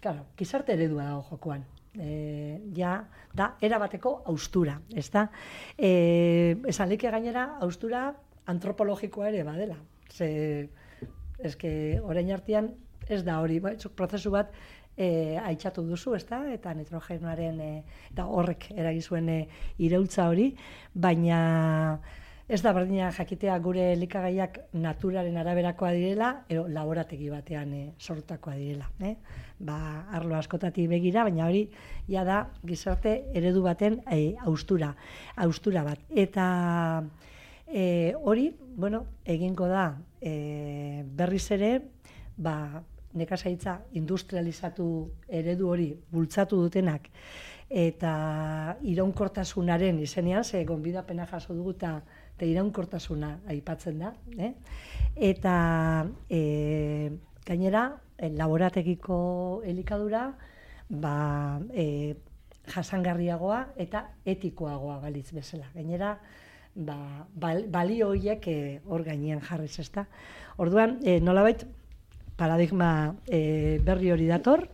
[0.00, 1.64] claro, gizarte eredua dago jokoan.
[1.90, 3.00] E, ja,
[3.34, 5.26] da, erabateko austura, ez da?
[5.74, 8.04] E, esan leke gainera, austura
[8.50, 9.80] antropologikoa ere badela.
[10.10, 10.30] Ze,
[11.42, 11.72] eske,
[12.04, 12.70] orain artean,
[13.10, 14.54] ez da hori, ba, prozesu bat
[14.96, 16.42] e, aitzatu duzu, ezta?
[16.52, 17.72] Eta nitrogenoaren e,
[18.12, 19.42] eta horrek eragizuen e,
[19.78, 20.50] iraultza hori,
[20.94, 22.00] baina
[22.50, 28.88] ez da berdina jakitea gure elikagaiak naturaren araberakoa direla, edo laborategi batean e, sortakoa direla.
[29.06, 29.14] Eh?
[29.62, 29.76] Ba,
[30.18, 31.68] arlo askotati begira, baina hori
[32.10, 34.96] ja da gizarte eredu baten e, austura,
[35.46, 36.02] austura bat.
[36.10, 36.48] Eta
[37.70, 41.76] e, hori, bueno, egingo da e, berriz ere,
[42.36, 42.82] ba,
[43.14, 44.86] nekazaitza industrializatu
[45.28, 47.08] eredu hori bultzatu dutenak
[47.70, 52.00] eta iraunkortasunaren izenean, ze gonbidapena jaso dugu eta
[52.40, 54.14] eta iraunkortasuna aipatzen da.
[54.38, 54.54] Eh?
[55.14, 57.10] Eta e,
[57.44, 57.82] gainera,
[58.16, 60.30] e, laborategiko elikadura
[60.88, 62.16] ba, e,
[62.72, 65.68] jasangarriagoa eta etikoagoa balitz bezala.
[65.74, 66.14] Gainera,
[66.74, 66.96] ba,
[67.34, 70.06] bal, balio horiek e, hor gainean jarriz, ezta.
[70.56, 71.66] Orduan, e, nolabait,
[72.40, 74.64] paradigma e, berri hori dator,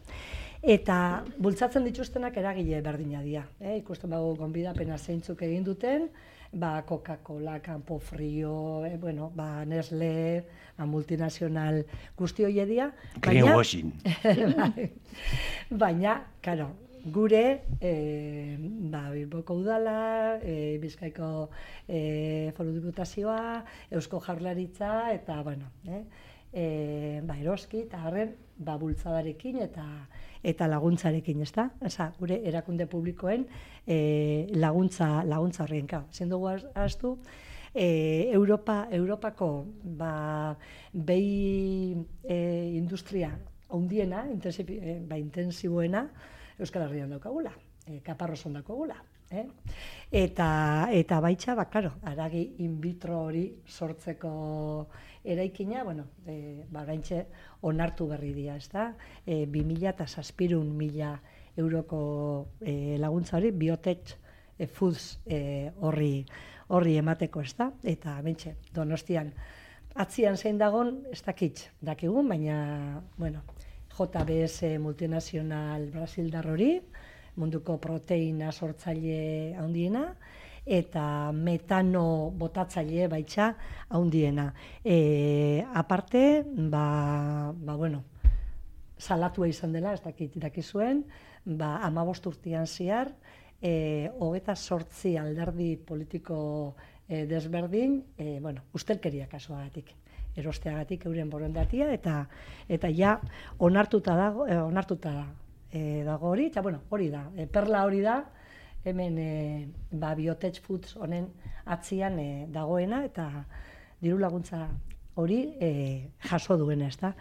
[0.63, 3.45] eta bultzatzen dituztenak eragile berdina dira.
[3.61, 3.81] Eh?
[3.81, 6.09] Ikusten bago gonbidapena zeintzuk egin duten,
[6.53, 10.47] ba, Coca-Cola, Campo Frio, e, bueno, ba, Nestle,
[10.79, 11.83] ba, multinazional
[12.19, 12.91] guzti hoi edia.
[13.21, 13.93] Greenwashing.
[14.59, 14.91] Bai.
[15.71, 16.71] baina, karo,
[17.13, 17.45] gure,
[17.81, 18.57] e,
[18.93, 21.51] ba, Bilboko udala, e, Bizkaiko
[21.89, 26.05] e, foru diputazioa, Eusko Jaurlaritza, eta, bueno, eh?
[26.57, 29.85] E, ba, eroski, eta harren, ba, bultzadarekin eta
[30.47, 31.67] eta laguntzarekin, ezta?
[31.85, 33.47] Osa, gure erakunde publikoen
[33.83, 36.05] e, laguntza laguntza horren ka.
[36.13, 37.17] Ezin dugu ahaztu
[37.75, 39.67] e, Europa Europako
[39.99, 40.55] ba
[40.93, 42.39] behi e,
[42.79, 43.35] industria
[43.75, 46.07] handiena, intensib, e, ba intensiboena
[46.59, 47.53] Euskal Herrian daukagula,
[47.85, 48.97] e, Kaparroson daukagula.
[49.31, 49.43] Eh?
[50.15, 54.87] Eta, eta baitxa, ba, karo, aragi in vitro hori sortzeko
[55.27, 57.25] eraikina, bueno, e, ba, oraintxe
[57.67, 58.93] onartu berri dira, ez da?
[59.27, 61.17] E, 2000 eta saspirun mila
[61.57, 62.01] euroko
[62.61, 64.15] e, laguntza hori, biotech
[64.59, 66.25] e, foods e, horri,
[66.69, 67.71] horri emateko, ez da?
[67.83, 69.33] Eta, bentxe, donostian,
[69.97, 73.43] atzian zein dagon, ez dakitz, dakigun, baina, bueno,
[73.97, 76.75] JBS multinazional Brasildar hori,
[77.37, 80.11] munduko proteina sortzaile handiena,
[80.67, 83.53] eta metano botatzaile baitxa
[83.89, 84.53] handiena.
[84.85, 88.03] E, aparte, ba, ba, bueno,
[88.99, 91.05] salatua izan dela, ez dakit dakizuen,
[91.45, 93.15] ba, amabost urtean ziar,
[93.63, 96.75] e, hogeta sortzi alderdi politiko
[97.09, 99.95] e, desberdin, e, bueno, ustelkeria kasuagatik
[100.37, 102.27] erosteagatik euren borondatia eta
[102.69, 103.17] eta ja
[103.59, 105.13] onartuta dago e, onartuta
[105.73, 108.19] e, dago hori eta bueno hori da e, perla hori da
[108.87, 109.31] hemen e,
[109.91, 111.29] ba, biotech foods honen
[111.67, 113.29] atzian e, dagoena eta
[114.01, 114.67] diru laguntza
[115.17, 115.71] hori e,
[116.29, 117.13] jaso duena, ez da.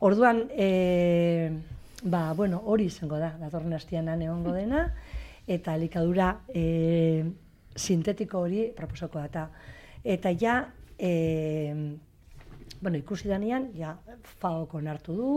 [0.00, 1.50] Orduan, e,
[2.04, 4.86] ba, bueno, hori izango da, datorren hastian egongo dena,
[5.48, 7.24] eta elikadura e,
[7.76, 9.48] sintetiko hori proposoko da.
[10.04, 10.60] Eta ja,
[10.98, 11.96] e,
[12.80, 13.96] bueno, ikusi danean, ja,
[14.40, 15.32] FAOk onartu du,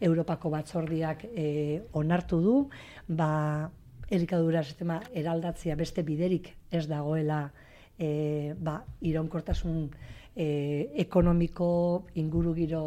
[0.00, 2.56] Europako batzordiak e, onartu du,
[3.08, 3.70] ba,
[4.10, 7.50] elikadura sistema eraldatzea beste biderik ez dagoela
[7.98, 9.88] e, ba, iraunkortasun
[10.36, 10.46] e,
[11.02, 12.82] ekonomiko, ingurugiro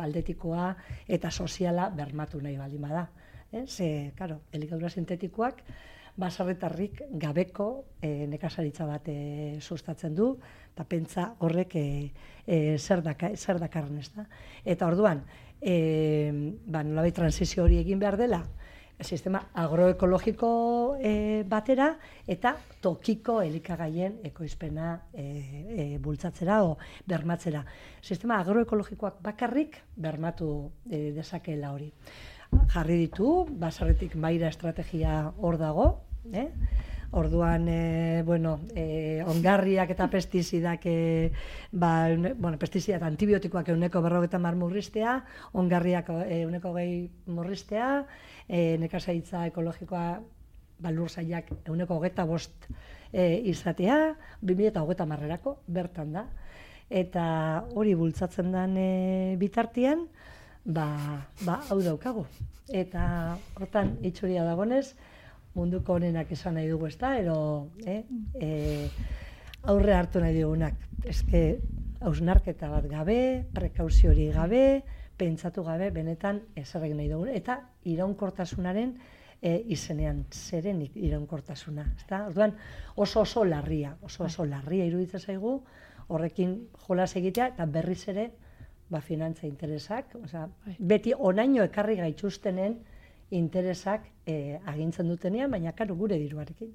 [0.00, 0.72] aldetikoa
[1.08, 3.08] eta soziala bermatu nahi baldin bada.
[3.52, 3.66] Eh?
[3.66, 5.62] Ze, karo, elikadura sintetikoak
[6.16, 7.68] basarretarrik gabeko
[8.00, 10.34] e, nekazaritza bat e, sustatzen du,
[10.72, 11.86] eta pentsa horrek e,
[12.46, 14.26] e, zer, daka, zer dakarren ez da.
[14.64, 15.24] Eta orduan,
[15.60, 15.74] e,
[16.66, 18.42] ba, nolabait transizio hori egin behar dela,
[19.02, 21.92] sistema agroekologiko e, batera
[22.26, 27.64] eta tokiko elikagaien ekoizpena e, e, bultzatzera o bermatzera.
[28.00, 31.92] Sistema agroekologikoak bakarrik bermatu e, dezakeela hori.
[32.72, 35.86] Jarri ditu, basarretik maira estrategia hor dago,
[36.32, 36.50] eh?
[37.12, 41.30] Orduan, e, bueno, e, ongarriak eta pestizidak, e,
[41.70, 42.08] ba,
[42.40, 45.18] bueno, pestizidak antibiotikoak euneko berrogeta mar murriztea,
[45.52, 48.06] ongarriak euneko gehi murriztea,
[48.48, 50.06] e, nekazaitza ekologikoa
[50.82, 52.66] balur zaiak euneko hogeta bost
[53.12, 56.26] e, izatea, 2000 eta hogeta marrerako, bertan da.
[56.92, 57.24] Eta
[57.78, 58.88] hori bultzatzen den e,
[59.40, 60.06] bitartian,
[60.64, 60.86] ba,
[61.46, 62.26] ba, hau daukagu.
[62.72, 64.94] Eta hortan itxuria dagonez,
[65.54, 67.14] munduko honenak esan nahi dugu, ezta?
[67.20, 68.02] Ero, eh?
[68.40, 68.88] E,
[69.68, 70.76] aurre hartu nahi dugunak.
[71.08, 71.60] Eske,
[72.02, 74.82] hausnarketa bat gabe, prekauzio hori gabe,
[75.22, 77.30] pentsatu gabe, benetan ezarrek nahi dugu.
[77.30, 77.60] Eta
[77.94, 78.96] iraunkortasunaren
[79.42, 81.86] e, izenean, zerenik iraunkortasuna.
[81.96, 82.24] Ezta?
[82.30, 82.56] Orduan,
[82.96, 85.60] oso oso larria, oso oso larria iruditzen zaigu,
[86.12, 86.56] horrekin
[86.86, 88.30] jolas egitea, eta berriz ere,
[88.90, 90.46] ba, finantza interesak, osea,
[90.78, 92.76] beti onaino ekarri gaituztenen,
[93.32, 96.74] interesak eh, agintzen dutenean, baina karo gure diruarekin.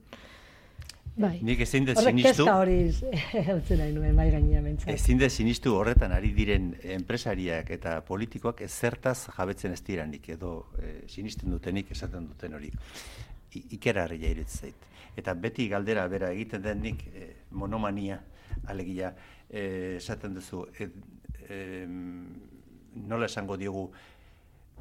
[1.17, 1.39] Bai.
[1.41, 2.45] Nik ezin Horrek sinistu.
[2.45, 2.75] hori
[3.57, 4.91] utzen nahi nuen, bai gainean mentzat.
[4.93, 10.91] Ezin dut sinistu horretan ari diren enpresariak eta politikoak ezertaz jabetzen ez diranik edo e,
[11.09, 12.69] sinisten dutenik esaten duten hori.
[12.69, 14.85] I, ikera harria iruditzen zait.
[15.17, 18.19] Eta beti galdera bera egiten denik e, monomania
[18.69, 19.09] alegia
[19.49, 20.89] e, esaten duzu e,
[21.49, 21.63] e,
[23.07, 23.87] nola esango diogu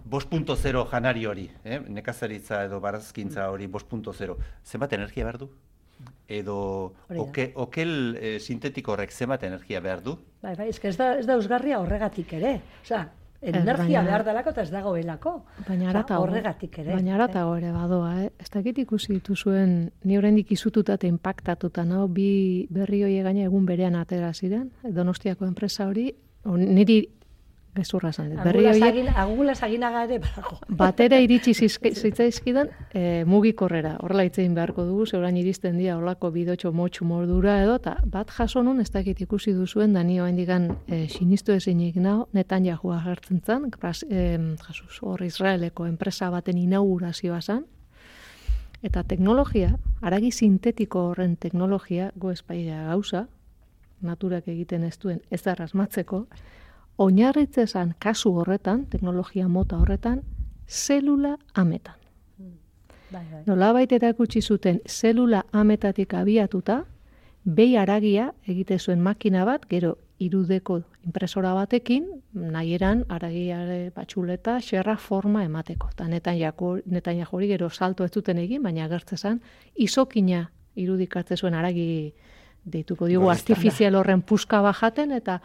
[0.04, 1.80] 5.0 janari hori, eh?
[1.80, 5.48] nekazaritza edo barazkintza hori 5.0, zenbat energia behar du?
[6.28, 10.16] Edo oke, okel e, sintetiko horrek zenbat energia behar du?
[10.42, 12.60] Bai, bai, ez, ez da, ez da eusgarria horregatik ere.
[12.82, 13.04] Osea,
[13.42, 15.32] energia baina- behar delako eta ez dagoelako.
[15.68, 16.24] Baina aratago.
[16.24, 16.94] horregatik ere.
[16.96, 18.30] Baina aratago ere badoa, eh?
[18.42, 23.66] Ez dakit ikusi dituzuen, ni oraindik izututa eta impactatuta nao, bi berri hoie gaina egun
[23.66, 26.10] berean atera ziren, Donostiako enpresa hori,
[26.44, 27.04] niri
[27.76, 28.40] gezurra esan dut.
[28.44, 30.58] Berri horiek agin- Angulas aginaga ere badago.
[30.82, 31.52] batera iritsi
[32.02, 33.96] zitzaizkidan e, mugikorrera.
[34.02, 38.30] Horrela hitz egin beharko dugu, zeurain iristen dira olako bidotxo motxu mordura edo, eta bat
[38.34, 42.98] jaso nun, ez dakit ikusi duzuen, da nio handikan e, sinistu ezinik nao, netan jahua
[43.04, 47.64] jartzen zan, Bras- em, Jesus, hor Israeleko enpresa baten inaugurazioa zan,
[48.82, 53.26] eta teknologia, aragi sintetiko horren teknologia, go espaia gauza,
[54.04, 56.26] naturak egiten ez duen ez asmatzeko,
[56.98, 60.22] oinarritzezan kasu horretan, teknologia mota horretan,
[60.68, 61.94] zelula ametan.
[63.12, 63.42] Bai, bai.
[63.46, 66.84] Nolabait erakutsi zuten zelula ametatik abiatuta,
[67.44, 74.96] behi aragia egite zuen makina bat, gero irudeko impresora batekin, nahi eran aragiare batxuleta, xerra
[74.96, 75.90] forma emateko.
[75.92, 79.40] Eta netan, jako, netan hori gero salto ez zuten egin, baina agertzezan,
[79.76, 82.14] izokina irudikatze zuen aragi
[82.64, 83.54] deituko diogu Gorriztanda.
[83.54, 85.40] artifizial horren puska bajaten, eta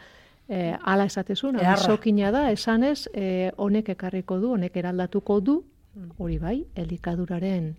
[0.51, 5.61] e, ala esatezun, izokina da, esanez, e, honek ekarriko du, honek eraldatuko du,
[6.19, 7.73] hori bai, elikaduraren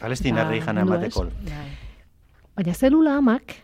[0.00, 1.24] Palestinarri Ba, jana emateko.
[1.24, 1.52] ez.
[2.56, 3.54] Baina zelula amak,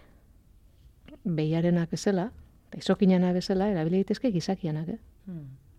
[1.25, 2.31] behiarenak bezala,
[2.69, 5.01] eta izokinana bezala, erabili daitezke gizakianak, eh?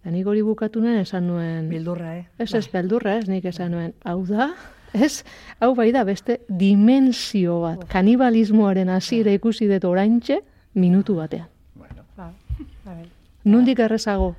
[0.01, 1.69] Eta nik hori bukatu nuen esan nuen...
[1.71, 2.25] Bildurra, eh?
[2.37, 4.51] Ez, ez, beldurra, ez, nik esan nuen, hau da,
[4.93, 5.23] ez,
[5.59, 10.41] hau bai da, beste dimensio bat, kanibalismoaren hasiera ikusi dut oraintxe,
[10.73, 11.52] minutu batean.
[12.85, 13.09] Ba, bai,
[13.43, 14.35] Nundik errezago,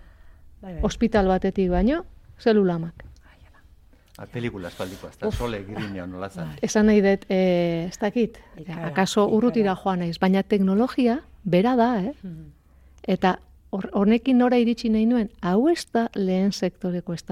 [0.62, 0.82] bai, bai.
[0.84, 2.04] ospital batetik baino,
[2.40, 3.04] zelulamak.
[4.16, 6.52] A pelikula espaldiko, hasta sole girinea nola zan.
[6.62, 8.36] Esan nahi dut, e, ez dakit,
[8.86, 12.12] akaso urrutira joan naiz, baina teknologia bera da, eh?
[13.02, 13.40] Eta
[13.72, 17.12] hor- honekin nora iritsi nahi nuen, hau ez da lehen sektoreko.
[17.12, 17.24] Ez,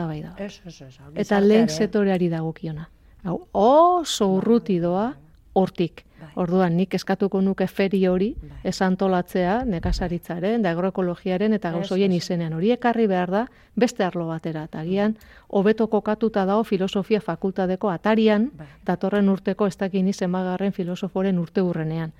[0.66, 0.98] ez, ez.
[0.98, 2.88] hau Eta lehen gizartearen- sektoreari dagokiona.
[3.22, 5.14] Hau oso urruti doa
[5.55, 6.05] hortik.
[6.35, 8.31] Orduan, nik eskatuko nuke feri hori,
[8.64, 12.23] esantolatzea, nekazaritzaren, da agroekologiaren eta gauz Ez, horien ez.
[12.25, 12.53] izenean.
[12.57, 14.64] Hori ekarri behar da, beste arlo batera.
[14.64, 15.16] Eta agian,
[15.49, 18.51] hobeto kokatuta dago filosofia fakultadeko atarian,
[18.85, 22.12] datorren urteko ez dakin zenbagarren filosoforen urte urrenean.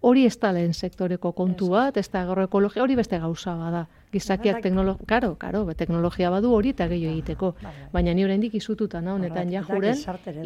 [0.00, 3.86] Hori ez da lehen sektoreko kontu bat, ez da agroekologia, hori beste gauza bada.
[4.12, 7.50] Gizakiak teknologia, karo, karo, be, teknologia badu hori eta gehiago egiteko.
[7.92, 9.96] Baina ni oraindik izututa nao, netan ja juren,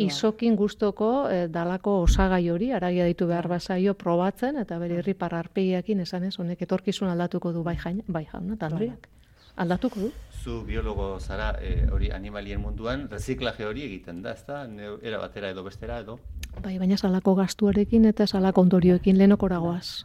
[0.03, 6.01] izokin gustoko eh, dalako osagai hori, aragia ditu behar bazaio probatzen, eta bere irripar arpegiakin
[6.01, 9.09] esanez, honek etorkizun aldatuko du bai jaina, bai jauna, eta Andreak.
[9.57, 10.11] Aldatuko du.
[10.43, 14.67] Zu biologo zara eh, hori animalien munduan, reziklaje hori egiten da, ezta?
[14.67, 16.19] Neu- Era batera edo bestera edo.
[16.61, 20.05] Bai, baina salako gastuarekin eta salako ondorioekin lehenakoragoaz.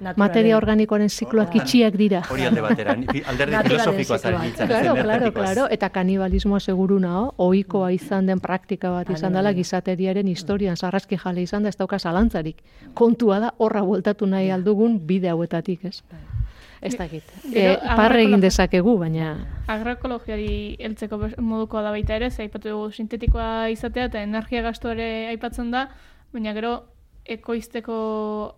[0.00, 2.22] Naturalen- Materia organikoaren zikloak itxiak dira.
[2.30, 2.92] Hori alde batera,
[3.30, 9.10] alderdi filosofikoa nintzen, Claro, claro, claro, eta kanibalismoa seguru nao, ohikoa izan den praktika bat
[9.10, 10.76] izan dela gizateriaren historian.
[10.76, 12.56] Sarraski jale izan da ez dauka zalantzarik.
[12.94, 16.02] Kontua da horra bueltatu nahi aldugun bide hauetatik, ez?
[16.84, 17.28] Ez dakit.
[17.48, 19.34] E, parre egin dezakegu, baina
[19.72, 25.88] Agroekologiari heltzeko modukoa da baita ere, ze aipatu sintetikoa izatea eta energia gastu aipatzen da,
[26.34, 26.74] baina gero
[27.24, 27.94] ekoizteko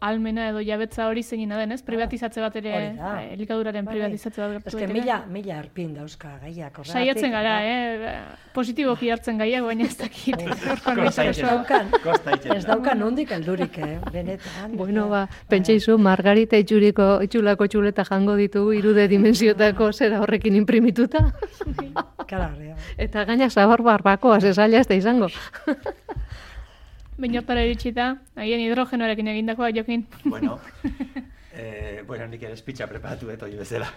[0.03, 1.83] almena edo jabetza hori zeinina den, ez?
[1.87, 4.01] Privatizatze bat ere, eh, elikaduraren Bai, bai.
[4.01, 4.93] privatizatze bat Ez gertu daiteke.
[5.01, 6.81] mila, mila erpin dauzka gaiak.
[6.85, 8.25] Saiatzen gara, ba, eh?
[8.53, 10.41] Positiboki hartzen gaiak, baina ez dakit.
[10.41, 11.93] Ez daukan,
[12.57, 13.99] ez daukan nondik heldurik, eh?
[14.13, 14.75] Benetan.
[14.77, 21.23] Bueno, ba, pentsaizu, margarita itxuriko, itxulako txuleta jango ditugu irude dimensiotako zera horrekin imprimituta.
[22.99, 25.29] Eta gaina zabar barbakoa, zezaila ez da izango.
[27.17, 30.07] Behin hortara iritsita, agian hidrogenoarekin egindakoa jokin.
[30.25, 30.59] Bueno,
[31.53, 33.89] eh, bueno, nik ere espitza preparatu hori bezala.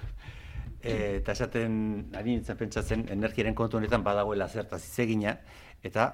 [0.79, 1.73] Eta esaten,
[2.15, 5.35] ari nintzen pentsatzen, energiaren kontu honetan badagoela zertaz hitz egina,
[5.83, 6.13] eta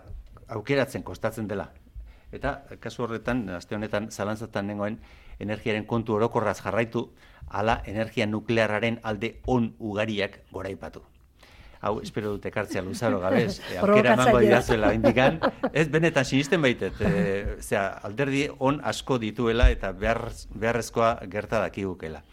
[0.57, 1.69] aukeratzen kostatzen dela.
[2.33, 4.97] Eta kasu horretan, aste honetan, zalantzatan nengoen,
[5.39, 7.11] energiaren kontu orokorraz jarraitu,
[7.47, 11.05] ala energia nuklearraren alde on ugariak goraipatu.
[11.81, 15.39] Hau, espero dut ekartzea luzaro gabez, e, aukera emango didazuela indikan.
[15.71, 22.23] Ez, benetan sinisten baitet, e, zera, alderdi on asko dituela eta behar, beharrezkoa gerta dakigukela.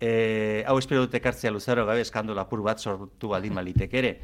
[0.00, 4.16] E, hau espero dut ekartzea luzaro gabe eskandola apur bat sortu baldin malitek ere.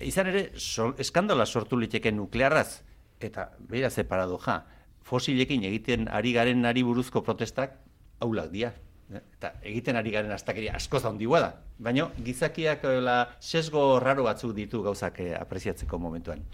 [0.00, 2.80] Izan ere, sol, eskandola sortu liteke nuklearraz,
[3.20, 4.62] eta beira ze paradoja,
[5.04, 7.76] fosilekin egiten ari garen ari buruzko protestak
[8.20, 8.72] aulak dira.
[9.14, 9.22] Eh?
[9.38, 11.50] Eta egiten ari garen astakeria askoz handigoa da.
[11.78, 16.44] Baina gizakiak la, sesgo raro batzuk ditu gauzak eh, apreziatzeko momentuan.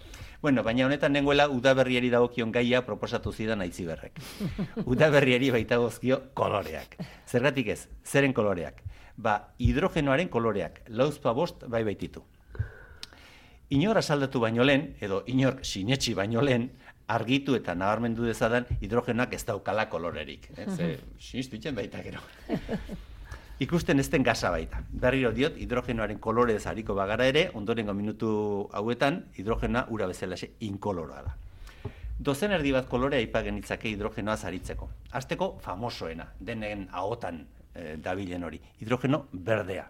[0.41, 4.21] Bueno, baina honetan nengoela udaberriari dagokion gaia proposatu zidan aitziberrek.
[4.91, 6.97] udaberriari baita gozkio koloreak.
[7.27, 8.83] Zergatik ez, zeren koloreak?
[9.17, 12.23] Ba, hidrogenoaren koloreak, lauzpa bost bai baititu.
[13.73, 16.69] Inor asaldatu baino lehen, edo inor sinetxi baino lehen,
[17.07, 20.49] argitu eta nabarmendu dezadan hidrogenoak ez daukala kolorerik.
[20.57, 20.67] Eh?
[20.75, 22.19] Ze, sinistu baita gero.
[23.59, 24.83] ikusten ez den gasa baita.
[24.91, 31.35] Berriro diot, hidrogenoaren kolorez hariko bagara ere, ondorengo minutu hauetan, hidrogena ura bezalaxe inkoloroa da.
[32.19, 34.89] Dozen erdi bat kolore aipa genitzake hidrogenoa zaritzeko.
[35.13, 37.43] Azteko famosoena, denen ahotan
[37.73, 38.59] e, dabilen hori.
[38.81, 39.85] Hidrogeno berdea.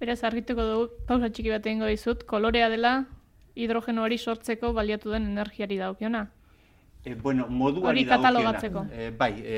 [0.00, 3.04] Beraz, argituko dugu, pausa txiki bat egingo dizut, kolorea dela
[3.54, 6.26] hidrogeno hori sortzeko baliatu den energiari dagokiona.
[7.04, 8.84] E, bueno, moduari Hori katalogatzeko.
[8.94, 9.56] E, bai, e,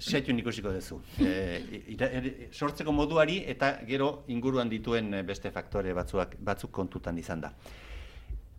[0.00, 0.96] setxun ikusiko duzu.
[1.20, 7.18] E, ira- er- sortzeko moduari eta gero inguruan dituen eh, beste faktore batzuak batzuk kontutan
[7.20, 7.52] izan da.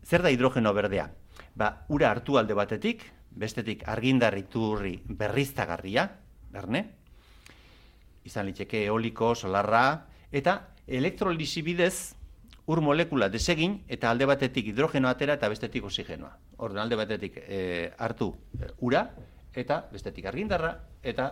[0.05, 1.07] Zer da hidrogeno berdea?
[1.55, 6.05] Ba, ura hartu alde batetik, bestetik argindar iturri berriztagarria,
[6.51, 6.83] berne,
[8.25, 12.13] izan litzeke eoliko, solarra, eta elektrolisi bidez
[12.65, 16.35] ur molekula desegin eta alde batetik hidrogeno atera eta bestetik oxigenoa.
[16.57, 19.07] Orduan alde batetik e, hartu e, ura
[19.53, 21.31] eta bestetik argindarra eta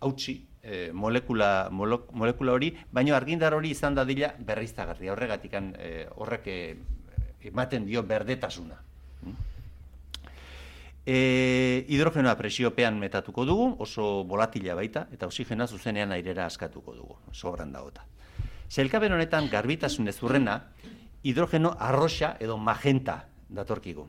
[0.00, 5.12] hautsi e, molekula, molo- molekula hori, baino argindar hori izan dadila berriztagarria.
[5.12, 6.50] Horregatik e, horrek
[7.48, 8.82] ematen dio berdetasuna.
[11.08, 17.72] E, hidrogenoa presiopean metatuko dugu, oso volatila baita, eta oxigenoa zuzenean airera askatuko dugu, sobran
[17.72, 18.04] dagota.
[18.68, 20.58] Sailkapen honetan garbitasun ezurrena,
[21.24, 24.04] hidrogeno arroxa edo magenta datorkigu.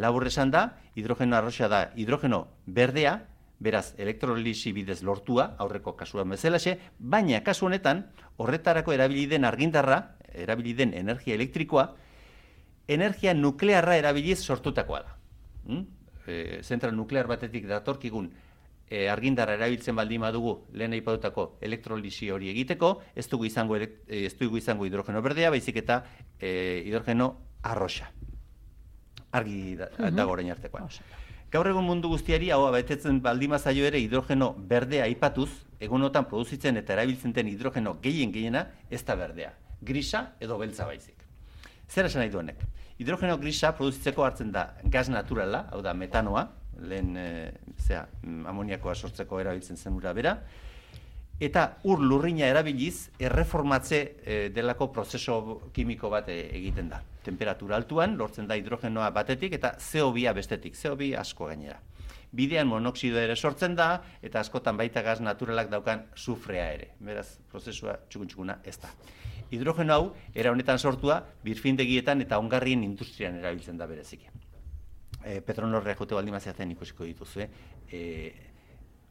[0.00, 0.62] Labur esan da,
[0.96, 3.18] hidrogeno arroxa da hidrogeno berdea,
[3.60, 8.06] beraz elektrolisi bidez lortua, aurreko kasuan bezalaxe, baina kasu honetan,
[8.38, 11.88] horretarako erabili den argindarra, erabili den energia elektrikoa,
[12.88, 15.16] energia nuklearra erabiliz sortutakoa da.
[15.66, 15.86] Mm?
[16.28, 18.30] E, zentral nuklear batetik datorkigun
[18.90, 24.34] e, argindarra erabiltzen baldin badugu lehen aipatutako elektrolisi hori egiteko, ez dugu izango eh, ez
[24.38, 26.02] dugu izango hidrogeno berdea, baizik eta
[26.40, 28.10] e, hidrogeno arroxa.
[29.32, 30.16] Argi da, Mhm.
[30.16, 30.88] dago orain artekoan.
[31.50, 36.92] Gaur egun mundu guztiari hau betetzen baldin bazaio ere hidrogeno berdea aipatuz, egunotan produzitzen eta
[36.92, 39.52] erabiltzen den hidrogeno gehien gehiena ez da berdea.
[39.80, 41.14] Grisa edo beltza baizik.
[41.88, 42.58] Zer esan nahi du honek?
[42.98, 46.48] Hidrogeno grisa produzitzeko hartzen da gas naturala, hau da metanoa,
[46.86, 47.28] lehen e,
[47.78, 50.36] zera, mm, amoniakoa sortzeko erabiltzen zen ura bera,
[51.40, 57.00] eta ur lurrina erabiliz erreformatze e, delako prozeso kimiko bat e, egiten da.
[57.24, 61.78] Temperatura altuan lortzen da hidrogenoa batetik eta CO2 bestetik, CO2 asko gainera.
[62.32, 66.90] Bidean monoxidoa ere sortzen da eta askotan baita gas naturalak daukan sufrea ere.
[67.00, 68.90] Beraz, prozesua txukun-txukuna ez da.
[69.50, 74.28] Hidrogeno hau era honetan sortua birfindegietan eta ongarrien industrian erabiltzen da bereziki.
[75.28, 77.48] E, petronorrea jote baldin maziatzen ikusiko dituzue,
[77.92, 78.00] e,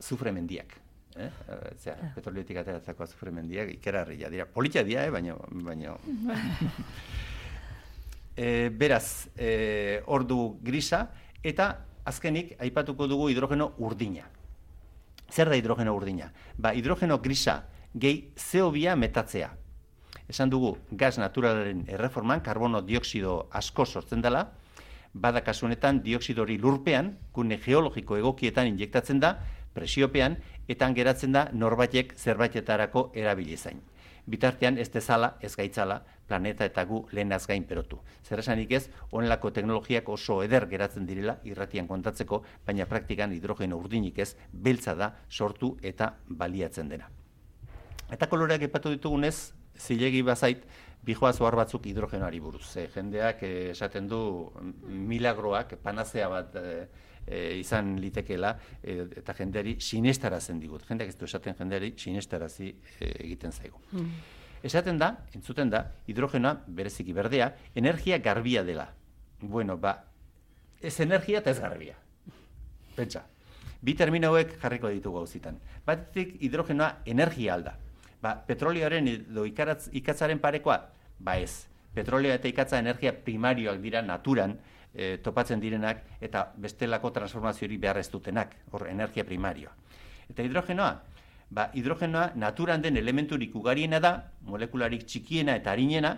[0.01, 0.73] zufre mendiak.
[1.17, 1.27] Eh?
[1.29, 4.47] E, zera, petroliotik ateratzako azufre mendiak, ikerarria dira.
[4.49, 5.13] Politia dira, eh?
[5.13, 5.37] baina...
[5.67, 5.93] baina...
[8.37, 11.05] e, beraz, e, ordu grisa,
[11.45, 11.69] eta
[12.07, 14.25] azkenik aipatuko dugu hidrogeno urdina.
[15.29, 16.31] Zer da hidrogeno urdina?
[16.57, 17.59] Ba, hidrogeno grisa
[17.93, 19.51] gehi CO2 metatzea.
[20.27, 24.47] Esan dugu, gas naturalaren erreforman, karbono dioksido asko sortzen dela,
[25.21, 29.37] bada kasu honetan dioksido hori lurpean, gune geologiko egokietan injektatzen da,
[29.73, 30.37] presiopean,
[30.67, 33.81] eta geratzen da norbaitek zerbaitetarako erabili zain.
[34.27, 37.99] Bitartean ez dezala, ez gaitzala, planeta eta gu lehen gain perotu.
[38.23, 44.19] Zer esanik ez, onelako teknologiak oso eder geratzen direla irratian kontatzeko, baina praktikan hidrogeno urdinik
[44.19, 47.07] ez, beltza da sortu eta baliatzen dena.
[48.11, 50.63] Eta koloreak epatu ditugunez, zilegi bazait,
[51.07, 52.67] bijoaz ohar batzuk hidrogenoari buruz.
[52.77, 54.21] E, jendeak eh, esaten du
[54.87, 60.83] milagroak, panazea bat e, izan litekela, e, eta jendeari sinestarazen digut.
[60.87, 63.79] Jendeak ez du esaten jendeari sinestarazi e, egiten zaigu.
[64.67, 68.87] Esaten da, entzuten da, hidrogenoa bereziki berdea, energia garbia dela.
[69.41, 69.93] Bueno, ba,
[70.81, 71.97] ez energia eta ez garbia.
[72.97, 73.23] Pentsa.
[73.81, 75.59] Bi termino hauek jarriko ditugu gauzitan.
[75.85, 77.75] Batetik hidrogenoa energia alda.
[78.21, 80.79] Ba, petrolioaren edo ikaratz, ikatzaren parekoa?
[81.19, 81.67] Ba ez.
[81.93, 84.57] Petrolioa eta ikatza energia primarioak dira naturan
[84.93, 89.73] e, topatzen direnak eta bestelako transformazio hori behar ez dutenak, hor energia primarioa.
[90.29, 90.91] Eta hidrogenoa?
[91.49, 96.17] Ba, hidrogenoa naturan den elementurik ugariena da, molekularik txikiena eta harinena,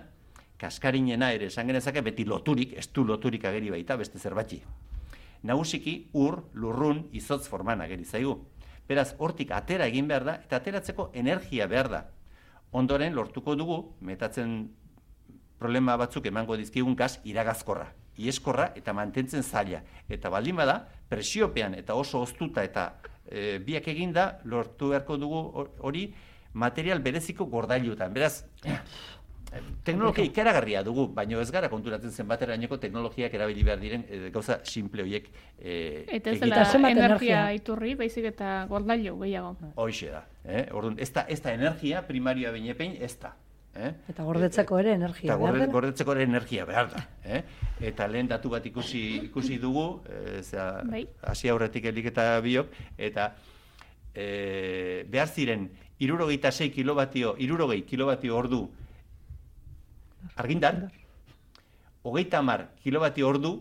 [0.59, 4.59] kaskarinena ere esan genezake beti loturik, ez du loturik ageri baita beste zerbati.
[5.43, 8.33] Nagusiki ur, lurrun, izotz forman ageri zaigu.
[8.89, 12.01] Beraz, hortik atera egin behar da, eta ateratzeko energia behar da.
[12.75, 14.57] Ondoren, lortuko dugu, metatzen
[15.59, 19.81] problema batzuk emango dizkigun gas iragazkorra, ieskorra eta mantentzen zaila.
[20.09, 20.79] Eta baldin bada,
[21.09, 22.93] presiopean eta oso oztuta eta
[23.29, 26.07] e, biak eginda, lortu beharko dugu hor- hori
[26.53, 28.13] material bereziko gordailutan.
[28.13, 28.43] Beraz,
[29.83, 35.01] Teknologia ikaragarria dugu, baino ez gara konturatzen zenbaterainoko teknologiak erabili behar diren e, gauza simple
[35.01, 35.25] horiek
[35.57, 37.39] e, Eta ez dela energia energia?
[37.57, 39.55] iturri, baizik eta gordailu gehiago.
[39.81, 40.21] Hoixe da.
[40.45, 40.67] Eh?
[40.71, 43.33] Orduan, ez da, ez da energia primarioa behinepein, ez da.
[43.75, 43.91] Eh?
[44.09, 45.29] Eta gordetzeko ere energia.
[45.29, 45.71] Eta behar dela.
[45.71, 47.03] gordetzeko ere energia behar da.
[47.23, 47.41] Eh?
[47.91, 51.05] Eta lehen datu bat ikusi, ikusi dugu, e, zera, Bai.
[51.21, 53.29] hasi aurretik elik eta biok, eta
[54.13, 58.63] e, behar ziren, irurogeita 6 kilobatio, irurogei kilobatio ordu
[60.35, 60.89] argindar,
[62.03, 63.53] hogeita mar kilobatio ordu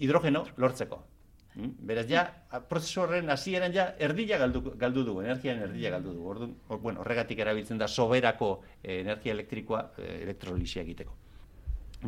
[0.00, 1.04] hidrogeno lortzeko.
[1.56, 1.70] Mm?
[1.86, 2.24] Beraz, ja,
[2.68, 6.28] prozesu horren hasieran ja, erdila galdu, galdu dugu, energiaren erdila galdu dugu.
[6.34, 11.16] Orduan, hor- bueno, horregatik erabiltzen da soberako eh, energia elektrikoa eh, elektrolisia egiteko.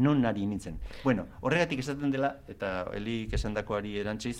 [0.00, 0.78] Non nari nintzen.
[1.04, 4.38] Bueno, horregatik esaten dela, eta helik esandakoari erantziz,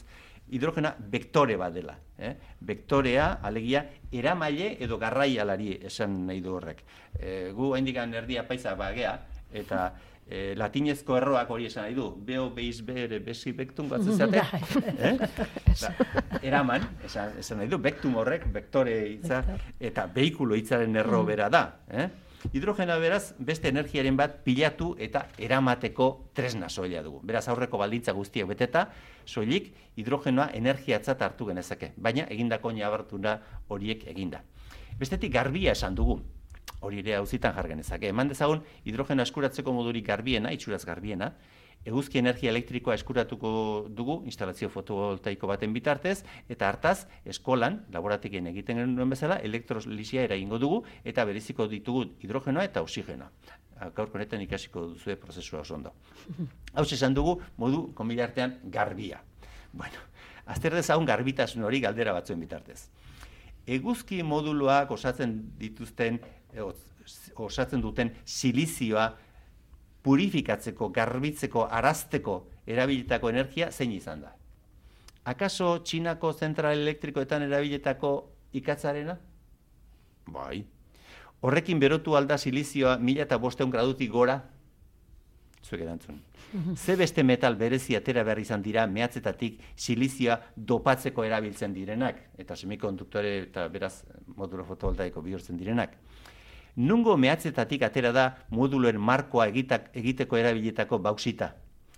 [0.52, 1.98] hidrogena vektore bat dela.
[2.18, 2.32] Eh?
[2.60, 3.82] Vektorea, alegia,
[4.12, 6.82] eramaile edo garraialari esan nahi du horrek.
[7.18, 9.12] E, gu haindikan erdia paisa bagea,
[9.52, 9.92] eta
[10.32, 14.42] e, latinezko erroak hori esan nahi du, beo beiz bere besi bektum batzen zate,
[15.08, 15.14] eh?
[15.20, 15.92] Ba,
[16.40, 19.42] eraman, esan, esan nahi du, bektum horrek, vektore hitza,
[19.80, 21.64] eta behikulo hitzaren erro bera da.
[21.92, 22.08] Eh?
[22.50, 27.20] Hidrogena beraz, beste energiaren bat pilatu eta eramateko tresna soila dugu.
[27.28, 28.88] Beraz, aurreko baldintza guztiak beteta,
[29.24, 29.68] soilik
[30.00, 31.92] hidrogenoa energiatzat hartu genezake.
[31.96, 33.36] Baina, egindako nabartuna
[33.70, 34.42] horiek eginda.
[34.98, 36.18] Bestetik garbia esan dugu.
[36.82, 38.10] Hori ere hauzitan jar genezake.
[38.10, 41.32] Eman dezagun, hidrogenoa eskuratzeko modurik garbiena, itxuraz garbiena,
[41.84, 43.50] eguzki energia elektrikoa eskuratuko
[43.90, 46.20] dugu instalazio fotovoltaiko baten bitartez
[46.52, 52.82] eta hartaz eskolan laborategien egiten genuen bezala elektrolisia eragingo dugu eta bereziko ditugu hidrogenoa eta
[52.86, 53.30] oxigenoa.
[53.96, 55.92] Gaurko honetan ikasiko duzue prozesua oso ondo.
[56.74, 59.22] Hau esan dugu modu konbilartean garbia.
[59.72, 59.98] Bueno,
[60.46, 62.84] azter dezagun garbitasun hori galdera batzuen bitartez.
[63.66, 66.20] Eguzki moduluak osatzen dituzten
[67.34, 69.08] osatzen duten silizioa
[70.02, 72.36] purifikatzeko, garbitzeko, arazteko
[72.66, 74.32] erabilitako energia zein izan da?
[75.24, 78.12] Akaso Txinako zentral elektrikoetan erabilitako
[78.58, 79.16] ikatzarena?
[80.26, 80.64] Bai.
[81.42, 84.40] Horrekin berotu alda silizioa mila eta bosteun gradutik gora?
[85.62, 86.18] Zuek erantzun.
[86.76, 93.36] Ze beste metal berezi atera behar izan dira mehatzetatik silizioa dopatzeko erabiltzen direnak, eta semikonduktore
[93.46, 94.02] eta beraz
[94.36, 95.94] modulo fotovoltaiko bihurtzen direnak.
[96.76, 101.52] Nungo mehatzetatik atera da moduluen markoa egitak, egiteko erabilitako bauxita.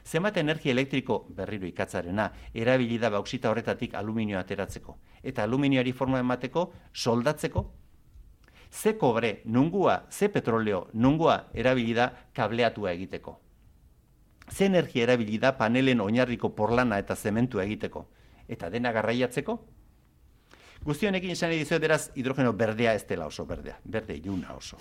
[0.04, 4.96] Zenbat energia elektriko berriro ikatzarena erabili da bauxita horretatik aluminioa ateratzeko.
[5.22, 7.64] Eta aluminioari forma emateko, soldatzeko,
[8.74, 13.38] ze kobre, nungua, ze petroleo, nungua erabili da kableatua egiteko.
[14.50, 18.08] Ze energia erabili da panelen oinarriko porlana eta zementua egiteko.
[18.48, 19.58] Eta dena garraiatzeko,
[20.84, 24.76] Guzti honekin esan dizuet beraz hidrogeno berdea ez dela oso berdea, berde iluna oso.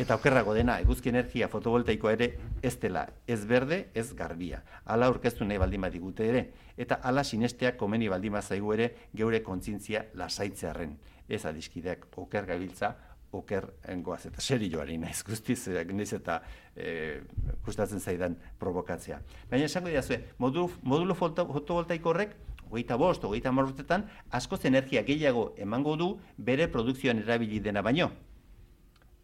[0.00, 2.28] Eta okerrago dena, eguzki energia fotovoltaikoa ere
[2.64, 4.62] ez dela ez berde, ez garbia.
[4.84, 6.42] Hala aurkeztu nahi baldin badigute ere,
[6.76, 10.96] eta hala sinesteak komeni baldin bazaigu ere geure kontzientzia lasaitzearren.
[11.28, 12.94] Ez adiskideak oker gabiltza,
[13.36, 13.68] oker
[14.04, 16.40] goaz eta serioari naiz guztiz, eh, naiz eta
[16.74, 17.20] e,
[17.66, 19.20] gustatzen zaidan provokatzea.
[19.50, 22.36] Baina esango didazue, modulo, modulo foto- fotovoltaiko horrek
[22.70, 28.10] hogeita bost, hogeita hamar urtetan, askoz energia gehiago emango du bere produkzioan erabili dena baino.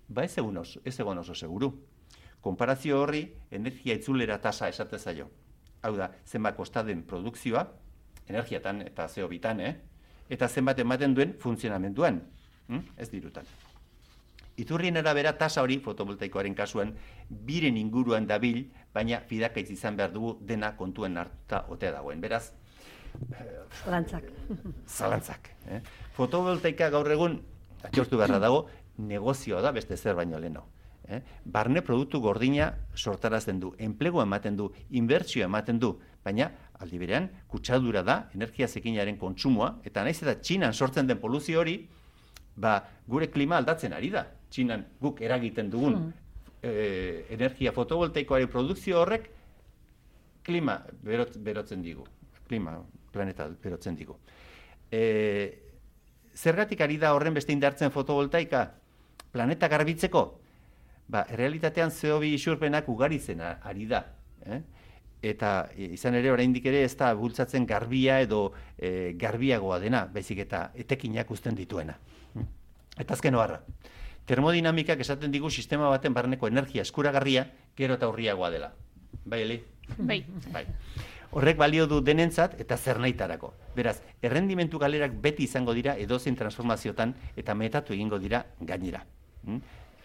[0.08, 1.72] Ba ez egun oso, ez egon oso seguru.
[2.40, 5.30] Konparazio horri, energia itzulera tasa esate zaio.
[5.82, 7.66] Hau da, zenbat kostaden produkzioa,
[8.28, 9.74] energiatan eta zeo bitan, eh?
[10.30, 12.22] eta zenbat ematen duen funtzionamenduan,
[12.68, 12.88] hm?
[12.96, 13.46] ez dirutan.
[14.60, 16.92] Iturrien arabera tasa hori fotovoltaikoaren kasuan
[17.28, 22.20] biren inguruan dabil, baina fidakaitz izan behar dugu dena kontuen hartuta otea dagoen.
[22.20, 22.52] Beraz,
[23.84, 24.28] Zalantzak.
[24.86, 25.50] zalantzak.
[25.68, 25.80] Eh?
[26.16, 27.40] Fotovoltaika gaur egun,
[27.82, 28.66] atxortu beharra dago,
[28.98, 30.66] negozioa da beste zer baino leno.
[31.08, 31.20] Eh?
[31.44, 36.50] Barne produktu gordina sortarazten du, enplegu ematen du, inbertsio ematen du, baina
[36.82, 41.76] aldi berean kutsadura da energia zekinaren kontsumoa, eta naiz eta Txinan sortzen den poluzio hori,
[42.56, 44.26] ba, gure klima aldatzen ari da.
[44.52, 46.12] Txinan guk eragiten dugun
[46.62, 49.30] eh, energia fotovoltaikoaren produkzio horrek
[50.44, 52.04] klima berot, berotzen digu.
[52.48, 52.76] Klima,
[53.12, 54.16] planeta berotzen digu.
[54.90, 55.02] E,
[56.34, 58.66] zergatik ari da horren beste indartzen fotovoltaika?
[59.32, 60.22] Planeta garbitzeko?
[61.12, 64.04] Ba, realitatean CO2 isurpenak ugaritzen a- ari da.
[64.46, 64.60] Eh?
[65.22, 70.70] Eta izan ere oraindik ere ez da bultzatzen garbia edo e, garbiagoa dena, baizik eta
[70.74, 71.94] etekinak uzten dituena.
[72.98, 73.60] Eta azken oharra.
[74.26, 77.46] Termodinamikak esaten digu sistema baten barneko energia eskuragarria
[77.76, 78.72] gero eta urriagoa dela.
[79.24, 79.56] Bai, Eli?
[79.98, 80.24] Bai.
[80.52, 80.66] Bai.
[81.32, 83.54] Horrek balio du denentzat eta zer nahitarako.
[83.76, 89.06] Beraz, errendimentu galerak beti izango dira edozein transformaziotan eta metatu egingo dira gainera.
[89.44, 89.62] Mm?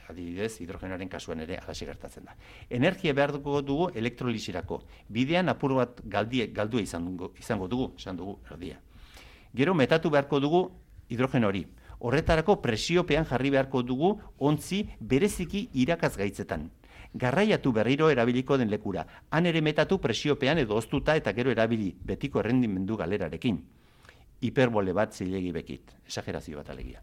[0.08, 2.36] adibidez, hidrogenoaren kasuan ere halaxe gertatzen da.
[2.70, 4.82] Energia behar dugu dugu elektrolisirako.
[5.10, 8.80] Bidean apur bat galdie, galdua izan dugu, izango dugu, esan dugu erdia.
[9.54, 10.64] Gero metatu beharko dugu
[11.10, 11.66] hidrogeno hori.
[12.00, 16.70] Horretarako presiopean jarri beharko dugu ontzi bereziki irakaz gaitzetan.
[17.14, 19.06] Garraiatu berriro erabiliko den lekura.
[19.32, 23.62] Han ere metatu presiopean edo oztuta eta gero erabili betiko errendimendu galerarekin.
[24.42, 27.02] Hiperbole bat zilegi bekit, esagerazio bat alegia.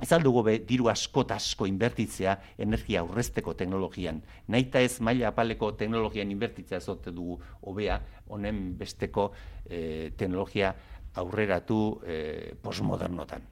[0.00, 4.22] Ez aldugu be, diru asko asko inbertitzea energia aurrezteko teknologian.
[4.48, 9.32] Naita ez maila apaleko teknologian inbertitzea zote dugu hobea honen besteko
[9.68, 10.74] eh, teknologia
[11.20, 13.42] aurreratu eh, postmodernotan.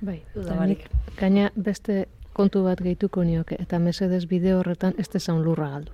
[0.00, 0.86] Bai, Duda eta nik
[1.18, 5.92] gaina beste kontu bat gehituko nioke, eta mesedez bideo horretan ez dezaun lurra galdu.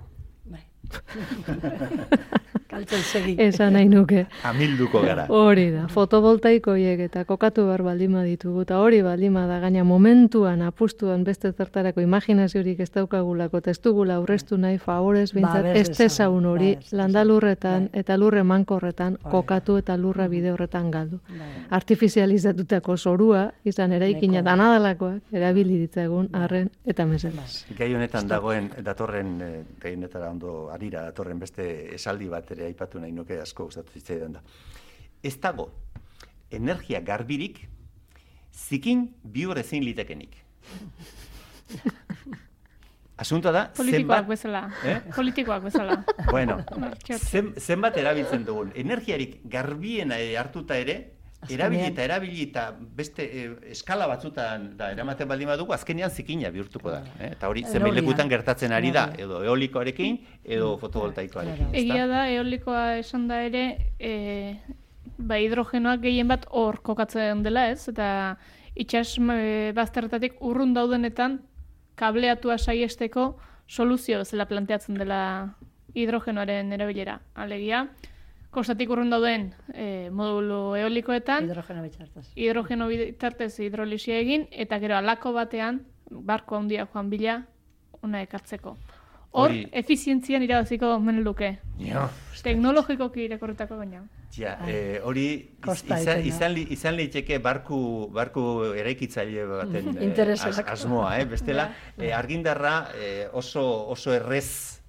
[2.77, 3.35] Kaltzen segi.
[3.41, 4.27] Esan nahi nuke.
[4.45, 5.25] Amilduko gara.
[5.33, 10.61] Hori da, fotovoltaiko hiek eta kokatu behar baldima ditugu, eta hori baldima da, gaina momentuan,
[10.67, 16.49] apustuan beste zertarako imaginaziorik ez daukagulako, eta ez dugula aurreztu nahi favorez, bintzat, dezaun dezagun,
[16.53, 21.21] hori, babes landalurretan eta lurre mankorretan kokatu eta lurra bide horretan galdu.
[21.81, 27.65] Artifizializatutako zorua, izan eraikina danadalakoak, erabili ditzagun, arren eta mesedez.
[27.79, 33.01] Gai honetan dagoen datorren eh, gai honetara ondo arira datorren beste esaldi bat ere aipatu
[33.03, 34.43] nahi nuke asko gustatu zitzaidan da.
[35.23, 35.71] Ez dago
[36.51, 37.67] energia garbirik
[38.53, 40.37] zikin bihur ezin litekenik.
[43.17, 44.67] Asuntoa da, Politikoak bezala.
[44.85, 44.99] Eh?
[45.15, 46.03] Politikoak bezala.
[46.29, 46.59] Bueno,
[47.17, 48.73] zen, zenbat erabiltzen dugun.
[48.77, 51.16] Energiarik garbiena hartuta ere,
[51.51, 52.65] erabili eta erabili eta
[52.99, 57.03] beste eh, eskala batzutan da eramaten baldin badugu, azkenean zikina bihurtuko da.
[57.19, 57.33] Eh?
[57.33, 57.73] Eta hori Eolia.
[57.79, 61.71] zenbailekutan gertatzen ari da, edo eolikoarekin, edo fotovoltaikoarekin.
[61.71, 61.79] ezta?
[61.83, 63.65] Egia da, eolikoa esan da ere,
[63.99, 64.57] e,
[65.19, 68.09] ba, hidrogenoak gehien bat hor kokatzen dela ez, eta
[68.77, 71.41] itxas e, bazterretatik urrun daudenetan
[71.97, 73.31] kableatua saiesteko
[73.67, 75.21] soluzio bezala planteatzen dela
[75.97, 77.21] hidrogenoaren erabilera.
[77.35, 77.87] Alegia,
[78.57, 82.27] kostatik urrun dauden e, modulu eolikoetan, Hidrogeno bitxartez.
[82.35, 87.43] hidrogeno bitartez hidrolisia egin, eta gero alako batean, barko handia joan bila,
[88.03, 88.77] ona ekartzeko.
[89.37, 91.59] Hor, Hori- efizientzian irabaziko omen luke.
[91.83, 92.07] Jo.
[92.43, 94.05] Teknologikoki irakorretako baina.
[94.37, 95.27] Ja, eh, hori
[95.67, 98.43] iz- izan, izan, li- izan liteke barku, barku
[98.77, 101.25] eraikitzaile baten eh, asmoa, eh?
[101.29, 104.81] bestela eh, argindarra eh, oso, oso errez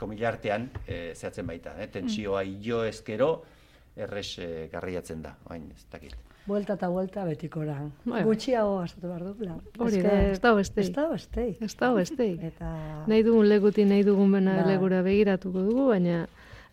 [0.00, 1.88] komilartean eh, zehatzen baita, eh?
[1.92, 3.30] tentsioa ilo ezkero
[4.00, 6.16] errez eh, garriatzen da, oain ez dakit.
[6.48, 7.76] Buelta eta buelta betikora.
[7.82, 8.22] Bai, bai.
[8.26, 9.58] Gutxiago gastatu behar dugula.
[9.78, 10.88] Hori da, ez dago besteik.
[10.88, 11.60] Ez dago besteik.
[11.62, 12.42] Ez dago besteik.
[12.48, 12.70] Eta...
[13.10, 14.72] Nahi dugun lekuti, nahi dugun bena Bai.
[14.72, 16.24] legura begiratuko dugu, baina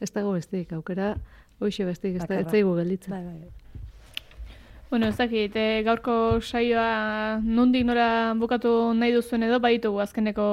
[0.02, 1.14] ez dago besteik, aukera,
[1.60, 3.14] hoxe besteik, ez da, ez zaigu gelditzen.
[3.14, 4.58] Bai, bai.
[4.90, 10.48] Bueno, ez dakit, eh, gaurko saioa nondik nora bukatu nahi duzuen edo, baditugu azkeneko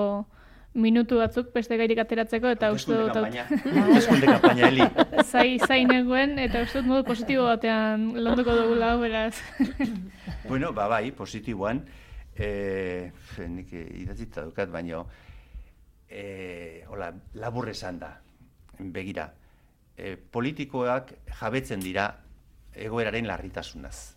[0.75, 3.17] minutu batzuk beste gairik ateratzeko, eta uste dut...
[3.17, 4.87] Hauteskunde kanpaina, Eli.
[5.33, 9.35] Zai, zai neguen, eta uste dut modu positibo batean landuko dugula, hau, beraz.
[10.49, 11.79] Bueno, ba bai, positiboan,
[12.37, 13.09] eh,
[13.49, 15.07] nik idatzita dukat, baino,
[16.09, 17.09] eh, hola,
[17.41, 18.11] labur esan da,
[18.79, 19.31] begira,
[19.97, 22.11] eh, politikoak jabetzen dira
[22.75, 24.15] egoeraren larritasunaz.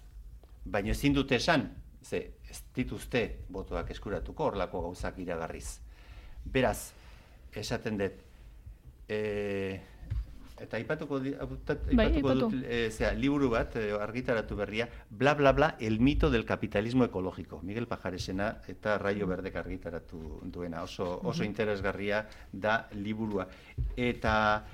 [0.66, 1.70] Baina ezin dute esan,
[2.04, 5.80] ze ez dituzte botoak eskuratuko horlako gauzak iragarriz.
[6.52, 6.94] Beraz,
[7.54, 8.14] esaten dut,
[9.10, 9.80] eh,
[10.60, 12.50] eta aipatuko, Bai, aipatuko aipatu.
[12.50, 17.04] dut, eh, zera, liburu bat, eh, argitaratu berria, bla bla bla, el mito del capitalismo
[17.06, 17.62] ecológico.
[17.64, 20.84] Miguel Pajaresena eta Raio Berdek argitaratu duena.
[20.84, 23.48] Oso, oso interesgarria da liburua.
[23.96, 24.66] Eta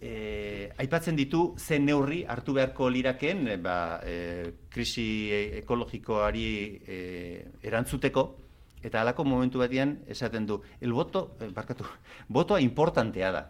[0.00, 7.44] eh, aipatzen ditu ze neurri hartu beharko lirakeen eh, ba, eh, krisi e- ekologikoari eh,
[7.62, 8.39] erantzuteko
[8.82, 11.84] eta halako momentu batean esaten du el voto eh, barkatu
[12.28, 13.44] botoa importantea da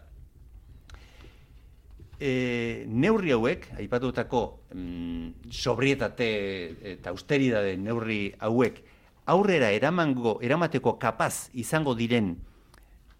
[2.21, 4.43] e, neurri hauek, aipatutako
[4.75, 6.29] mm, sobrietate
[6.93, 8.77] eta austeridade neurri hauek,
[9.33, 12.35] aurrera eramango, eramateko kapaz izango diren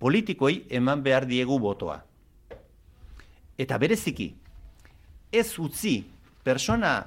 [0.01, 1.99] politikoi eman behar diegu botoa.
[3.57, 4.32] Eta bereziki,
[5.34, 6.01] ez utzi
[6.45, 7.01] persona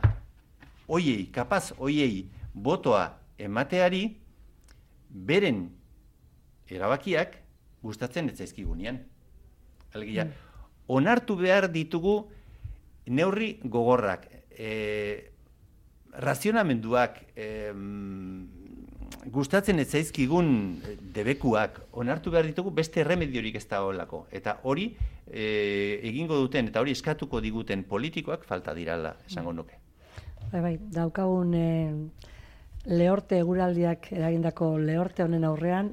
[0.87, 3.07] oiei, kapaz oiei botoa
[3.39, 4.05] emateari,
[5.15, 5.69] beren
[6.69, 7.39] erabakiak
[7.85, 8.99] gustatzen ez zaizkigunean.
[9.95, 10.27] Alegia,
[10.91, 12.17] onartu behar ditugu
[13.07, 15.31] neurri gogorrak, e,
[16.19, 17.71] razionamenduak, e,
[19.33, 20.49] gustatzen ez zaizkigun
[21.15, 24.25] debekuak, onartu behar ditugu beste erremediorik ez da holako.
[24.33, 24.91] Eta hori
[25.27, 29.79] e, egingo duten eta hori eskatuko diguten politikoak falta dirala, esango nuke.
[30.51, 31.69] Bai, bai, daukagun e,
[32.87, 35.93] lehorte eguraldiak eragindako lehorte honen aurrean,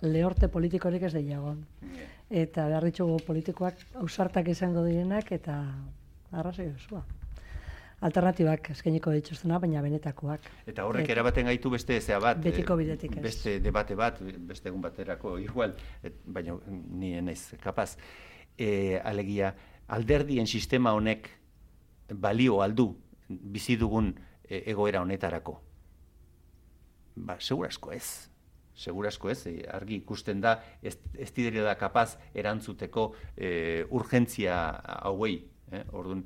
[0.00, 1.64] lehorte politikorik ez deiagon.
[2.30, 5.60] Eta behar ditugu politikoak ausartak izango direnak eta
[6.32, 7.02] arrazoi osua.
[8.00, 10.46] Alternatibak eskainiko dituztena, baina benetakoak.
[10.66, 12.38] Eta horrek Et- erabaten gaitu beste zea bat.
[12.40, 13.22] Betiko eh, bidetik ez.
[13.22, 17.98] Beste debate bat, beste egun baterako igual, et, baina ni ez kapaz.
[18.56, 19.54] E, alegia,
[19.88, 21.28] alderdien sistema honek
[22.14, 22.94] balio aldu
[23.28, 24.14] bizi dugun
[24.48, 25.60] e, egoera honetarako.
[27.14, 28.28] Ba, segurasko ez.
[28.74, 34.56] Segurasko ez, e, argi ikusten da, ez, ez direla kapaz erantzuteko e, urgentzia
[35.00, 35.42] hauei.
[35.70, 35.84] Eh?
[35.92, 36.24] Orduan,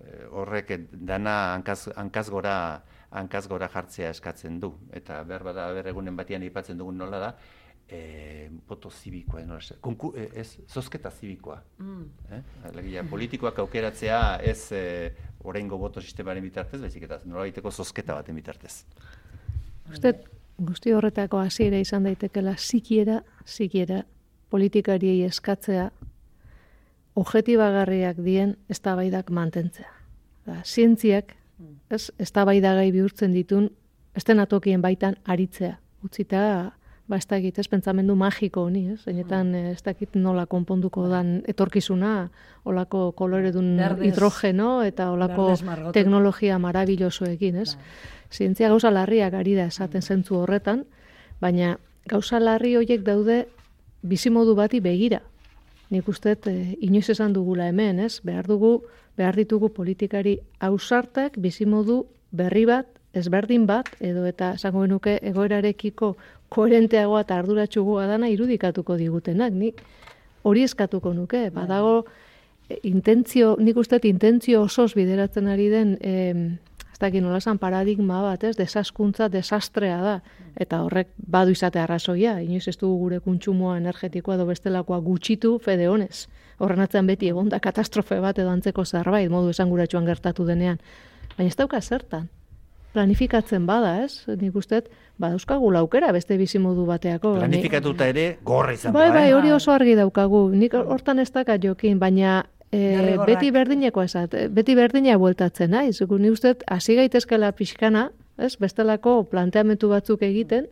[0.00, 2.56] eh, horrek dana hankaz, hankaz gora
[3.10, 4.72] hankaz gora jartzea eskatzen du.
[4.94, 7.30] Eta behar bada ber egunen batean aipatzen dugun nola da,
[7.88, 11.60] e, boto zibikoa, nola konku, e, ez, zozketa zibikoa.
[11.78, 12.08] Mm.
[12.30, 12.42] Eh?
[12.70, 14.82] Alegia, politikoak aukeratzea ez e,
[15.46, 18.80] oraingo boto sistemaren bitartez, baizik eta nolabaiteko zozketa baten bitartez.
[19.92, 20.12] Uste,
[20.58, 24.02] guzti horretako hasiera izan daitekela sikiera, sikiera
[24.50, 25.90] politikariei eskatzea
[27.16, 29.90] objetibagarriak dien eztabaidak mantentzea.
[30.46, 31.32] Da, zientziak,
[31.90, 33.70] ez, eztabaidagai bihurtzen ditun,
[34.16, 35.78] estenatokien baitan aritzea.
[36.04, 36.42] Utzita,
[37.06, 39.00] ba, ez dakit, ez pentsamendu magiko honi, ez?
[39.04, 42.30] Zeinetan, eh, ez dakit nola konponduko dan etorkizuna,
[42.64, 45.54] olako koloredun Berdez- hidrogeno eta olako
[45.92, 47.76] teknologia marabillosoekin, ez?
[48.32, 50.84] Zientzia gauza larriak ari da esaten zentzu horretan,
[51.40, 53.46] baina gauza larri horiek daude
[54.02, 55.22] bizimodu bati begira.
[55.90, 58.20] Nik uste e, inoiz esan dugula hemen, ez?
[58.26, 58.82] Behar dugu,
[59.16, 62.86] behar ditugu politikari ausartak bizimodu berri bat,
[63.16, 66.16] ezberdin bat, edo eta esango genuke egoerarekiko
[66.48, 69.52] koherenteagoa eta arduratsugoa dana irudikatuko digutenak.
[69.52, 69.82] Nik
[70.46, 72.04] hori eskatuko nuke, badago
[72.68, 76.46] e, intentzio, nik uste intentzio osoz bideratzen ari den em,
[76.96, 80.14] ez dakit nola esan paradigma bat, ez, desaskuntza, desastrea da.
[80.56, 85.90] Eta horrek badu izate arrazoia, inoiz ez dugu gure kuntsumoa energetikoa edo bestelakoa gutxitu fede
[85.92, 86.24] honez.
[86.56, 90.80] Horren atzean beti egon da katastrofe bat edo antzeko zerbait, modu esanguratsuan gertatu denean.
[91.36, 92.30] Baina ez dauka zertan.
[92.96, 94.22] Planifikatzen bada, ez?
[94.40, 94.90] Nik uste, dut,
[95.20, 97.34] badauzkagula aukera beste bizimodu bateako.
[97.36, 99.34] Ni- Planifikatuta ere, gorra izan Bai, bai, eh?
[99.36, 100.46] hori oso argi daukagu.
[100.56, 102.38] Nik hortan ez dakat jokin, baina
[102.72, 106.00] e, beti berdineko esat, eh, beti berdina bueltatzen naiz.
[106.00, 110.66] Gu ni uste hasi gaitezkela pixkana, ez, bestelako planteamentu batzuk egiten,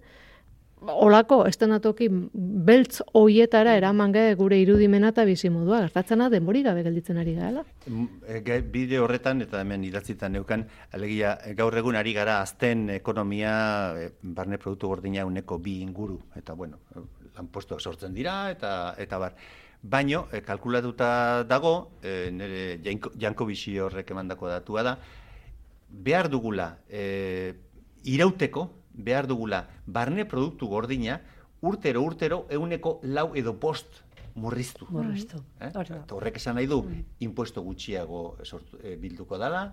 [0.93, 5.80] olako estenatoki beltz hoietara eraman gabe gure irudimena eta bizimodua.
[5.87, 7.64] Gertatzena denbori gabe gelditzen ari gaela.
[7.87, 12.41] Mm, e, ge- Bide horretan, eta hemen idatzitan neukan, alegia, e, gaur egun ari gara
[12.43, 16.78] azten ekonomia, e, barne produktu gordina uneko bi inguru, eta bueno,
[17.37, 19.35] lanpostuak sortzen dira, eta eta bar.
[19.82, 23.45] Baino, kalkulatuta dago, e, nire Janko, Janko
[23.85, 24.99] horrek emandako datua da,
[25.91, 27.55] behar dugula, e,
[28.05, 31.20] irauteko, behar dugula, barne produktu gordina,
[31.61, 34.03] urtero, urtero, euneko lau edo post
[34.34, 34.86] murriztu.
[34.90, 35.38] Murriztu.
[35.61, 35.70] Eh?
[35.70, 36.82] Eta horrek esan nahi du,
[37.20, 39.64] impuesto gutxiago sortu, e, bilduko dala,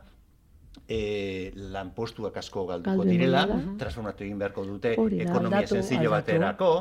[0.88, 3.46] e, lanpostuak asko galduko Galdu direla,
[3.80, 5.30] transformatu egin beharko dute Hori da.
[5.30, 6.32] ekonomia Aldatu, sencillo aldatu.
[6.32, 6.72] baterako.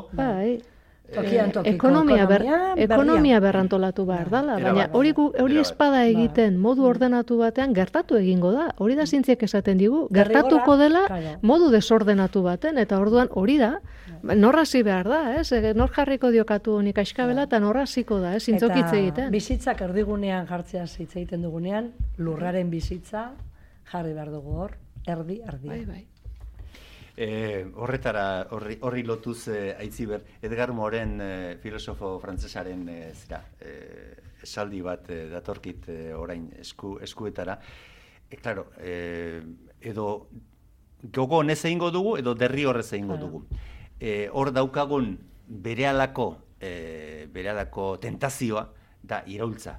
[1.11, 1.23] Bai.
[1.23, 2.45] Tokian Eh, tokiko ekonomia, ber,
[2.77, 8.69] ekonomia berrantolatu behar dala, baina hori hori espada egiten modu ordenatu batean gertatu egingo da.
[8.77, 11.01] Hori da zientziak esaten digu, gertatuko dela
[11.41, 13.81] modu desordenatu baten eta orduan hori da.
[14.23, 15.51] Nor hasi behar da, ez?
[15.51, 18.43] E, Nor jarriko diokatu honik aiskabela eta nor hasiko da, ez?
[18.43, 19.31] Zintzokitze egiten.
[19.31, 23.31] bizitzak erdigunean jartzea hitz egiten dugunean, lurraren bizitza
[23.91, 25.67] jarri behar dugu hor, erdi, erdi.
[25.67, 26.05] Bai, bai.
[27.21, 33.73] E, horretara, horri, horri lotuz e, aitziber, Edgar Moren e, filosofo frantsesaren e, zera, e,
[34.41, 37.59] esaldi bat e, datorkit e, orain esku, eskuetara.
[38.25, 39.37] E, claro, e,
[39.91, 40.07] edo
[41.03, 43.43] gogo honez egingo dugu, edo derri horrez egingo dugu.
[43.99, 45.13] E, hor daukagun
[45.45, 48.65] berehalako, e, berehalako tentazioa
[49.03, 49.77] da iraultza.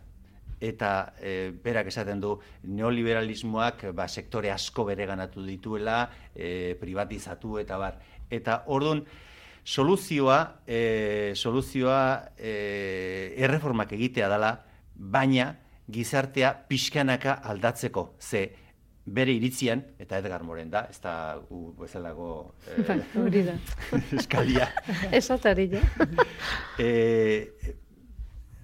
[0.62, 2.36] Eta e, berak esaten du
[2.70, 7.98] neoliberalismoak ba, sektore asko bereganatu dituela, e, privatizatu eta bar.
[8.30, 9.02] Eta ordun
[9.64, 14.54] soluzioa, e, soluzioa e, erreformak egitea dela,
[14.94, 15.52] baina
[15.90, 18.12] gizartea pixkanaka aldatzeko.
[18.20, 18.52] Ze
[19.04, 23.56] bere iritzian, eta Edgar Moren da, ez da gu bezalago e, Bai, hori da.
[24.20, 24.68] eskalia,
[25.10, 25.82] Esatari, ja.
[26.78, 27.74] e,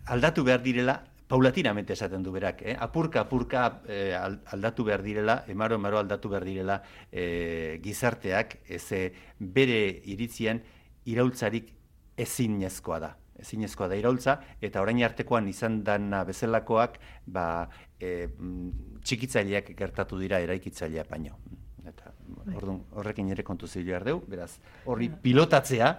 [0.07, 2.77] aldatu behar direla, paulatinamente esaten du berak, eh?
[2.79, 6.81] apurka, apurka eh, al- aldatu behar direla, emaro, emaro aldatu behar direla
[7.13, 10.63] eh, gizarteak, ez bere iritzian
[11.05, 11.75] iraultzarik
[12.17, 13.15] ezinezkoa da.
[13.39, 16.97] Ezinezkoa da iraultza, eta orain artekoan izan dana bezalakoak,
[17.31, 17.69] ba,
[18.01, 21.39] e, mm, txikitzaileak gertatu dira eraikitzailea baino.
[21.87, 22.11] Eta,
[22.57, 25.93] Orduan, horrekin ere kontu zilu dugu, beraz, horri pilotatzea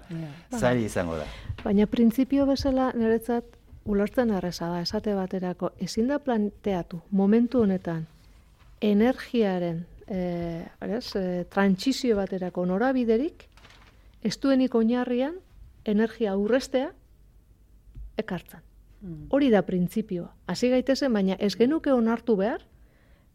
[0.51, 1.25] zaila izango da.
[1.63, 3.58] Baina printzipio bezala niretzat
[3.89, 8.05] ulertzen erreza da, esate baterako, ezin da planteatu momentu honetan
[8.85, 10.19] energiaren e,
[10.85, 13.47] ez, e, trantsizio baterako norabiderik,
[14.23, 15.37] ez duenik oinarrian
[15.85, 16.91] energia aurrestea
[18.19, 18.65] ekartzen.
[19.31, 20.27] Hori da printzipioa.
[20.51, 22.65] Hasi gaitezen, baina ez genuke onartu behar,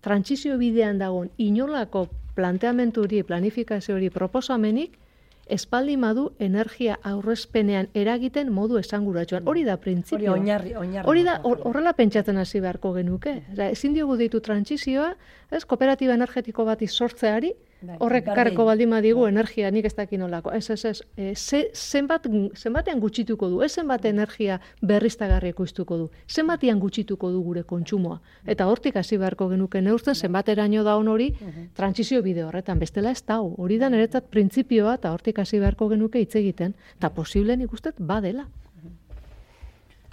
[0.05, 4.98] trantsizio bidean dagoen inolako planteamentu hori, planifikazio hori proposamenik,
[5.47, 9.42] espaldi madu energia aurrezpenean eragiten modu esanguratsuan.
[9.49, 10.32] Hori da Hori printzipioa.
[10.32, 11.09] oinarri, oinarri.
[11.09, 13.42] Hori da, hor- horrela pentsatzen hasi beharko genuke.
[13.70, 15.14] Ezin diogu deitu trantsizioa,
[15.51, 17.53] ez, kooperatiba energetiko bat sortzeari,
[17.99, 18.35] horrek berdin.
[18.39, 20.53] karreko baldin badigu energia nik ez dakin nolako.
[20.53, 22.26] Ez, ez, ez, e, ze, zenbat,
[22.57, 28.20] zenbatean gutxituko du, ez zenbat energia berriztagarri ekoiztuko du, zenbatean gutxituko du gure kontsumoa.
[28.47, 31.30] Eta hortik hasi beharko genuke neurtzen zenbateraino da on hori
[31.74, 36.20] trantsizio bide horretan, bestela ez da hori da niretzat printzipioa eta hortik hasi beharko genuke
[36.20, 38.47] hitz egiten, eta posible nik uste badela.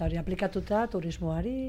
[0.02, 1.68] Eta hori aplikatuta turismoari...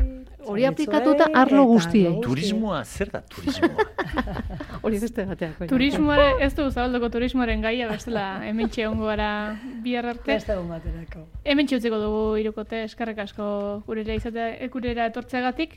[0.48, 2.14] Hori aplikatuta arlo guztiei.
[2.24, 3.84] Turismoa, zer da turismoa?
[4.88, 5.58] Hori beste bateak.
[5.58, 5.68] baina.
[5.68, 10.30] Turismoare, ez du zabaldoko turismoaren gaia, bestela hemen ongo gara bihar arte.
[10.30, 11.26] Beste egun baterako.
[11.44, 15.76] Hemen utziko dugu irukote, eskarrek asko gurera izatea, e, gurera etortzeagatik.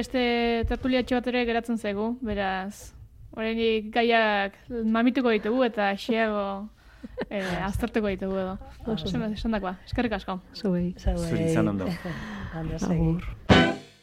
[0.00, 0.22] Beste
[0.72, 2.94] tertuliatxo bat ere geratzen zaigu, beraz,
[3.36, 4.56] oraindik gaiak
[4.96, 6.70] mamituko ditugu eta xeago
[7.30, 8.56] eh, aztertuko ditugu edo.
[8.94, 10.40] Esan esan dakoa, eskerrik asko.
[10.54, 10.94] Zuei.
[10.98, 11.90] Zuri izan ondo.
[12.86, 13.12] Segi.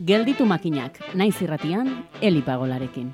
[0.04, 3.14] Gelditu makinak, naiz irratian, Eli Pagolarekin.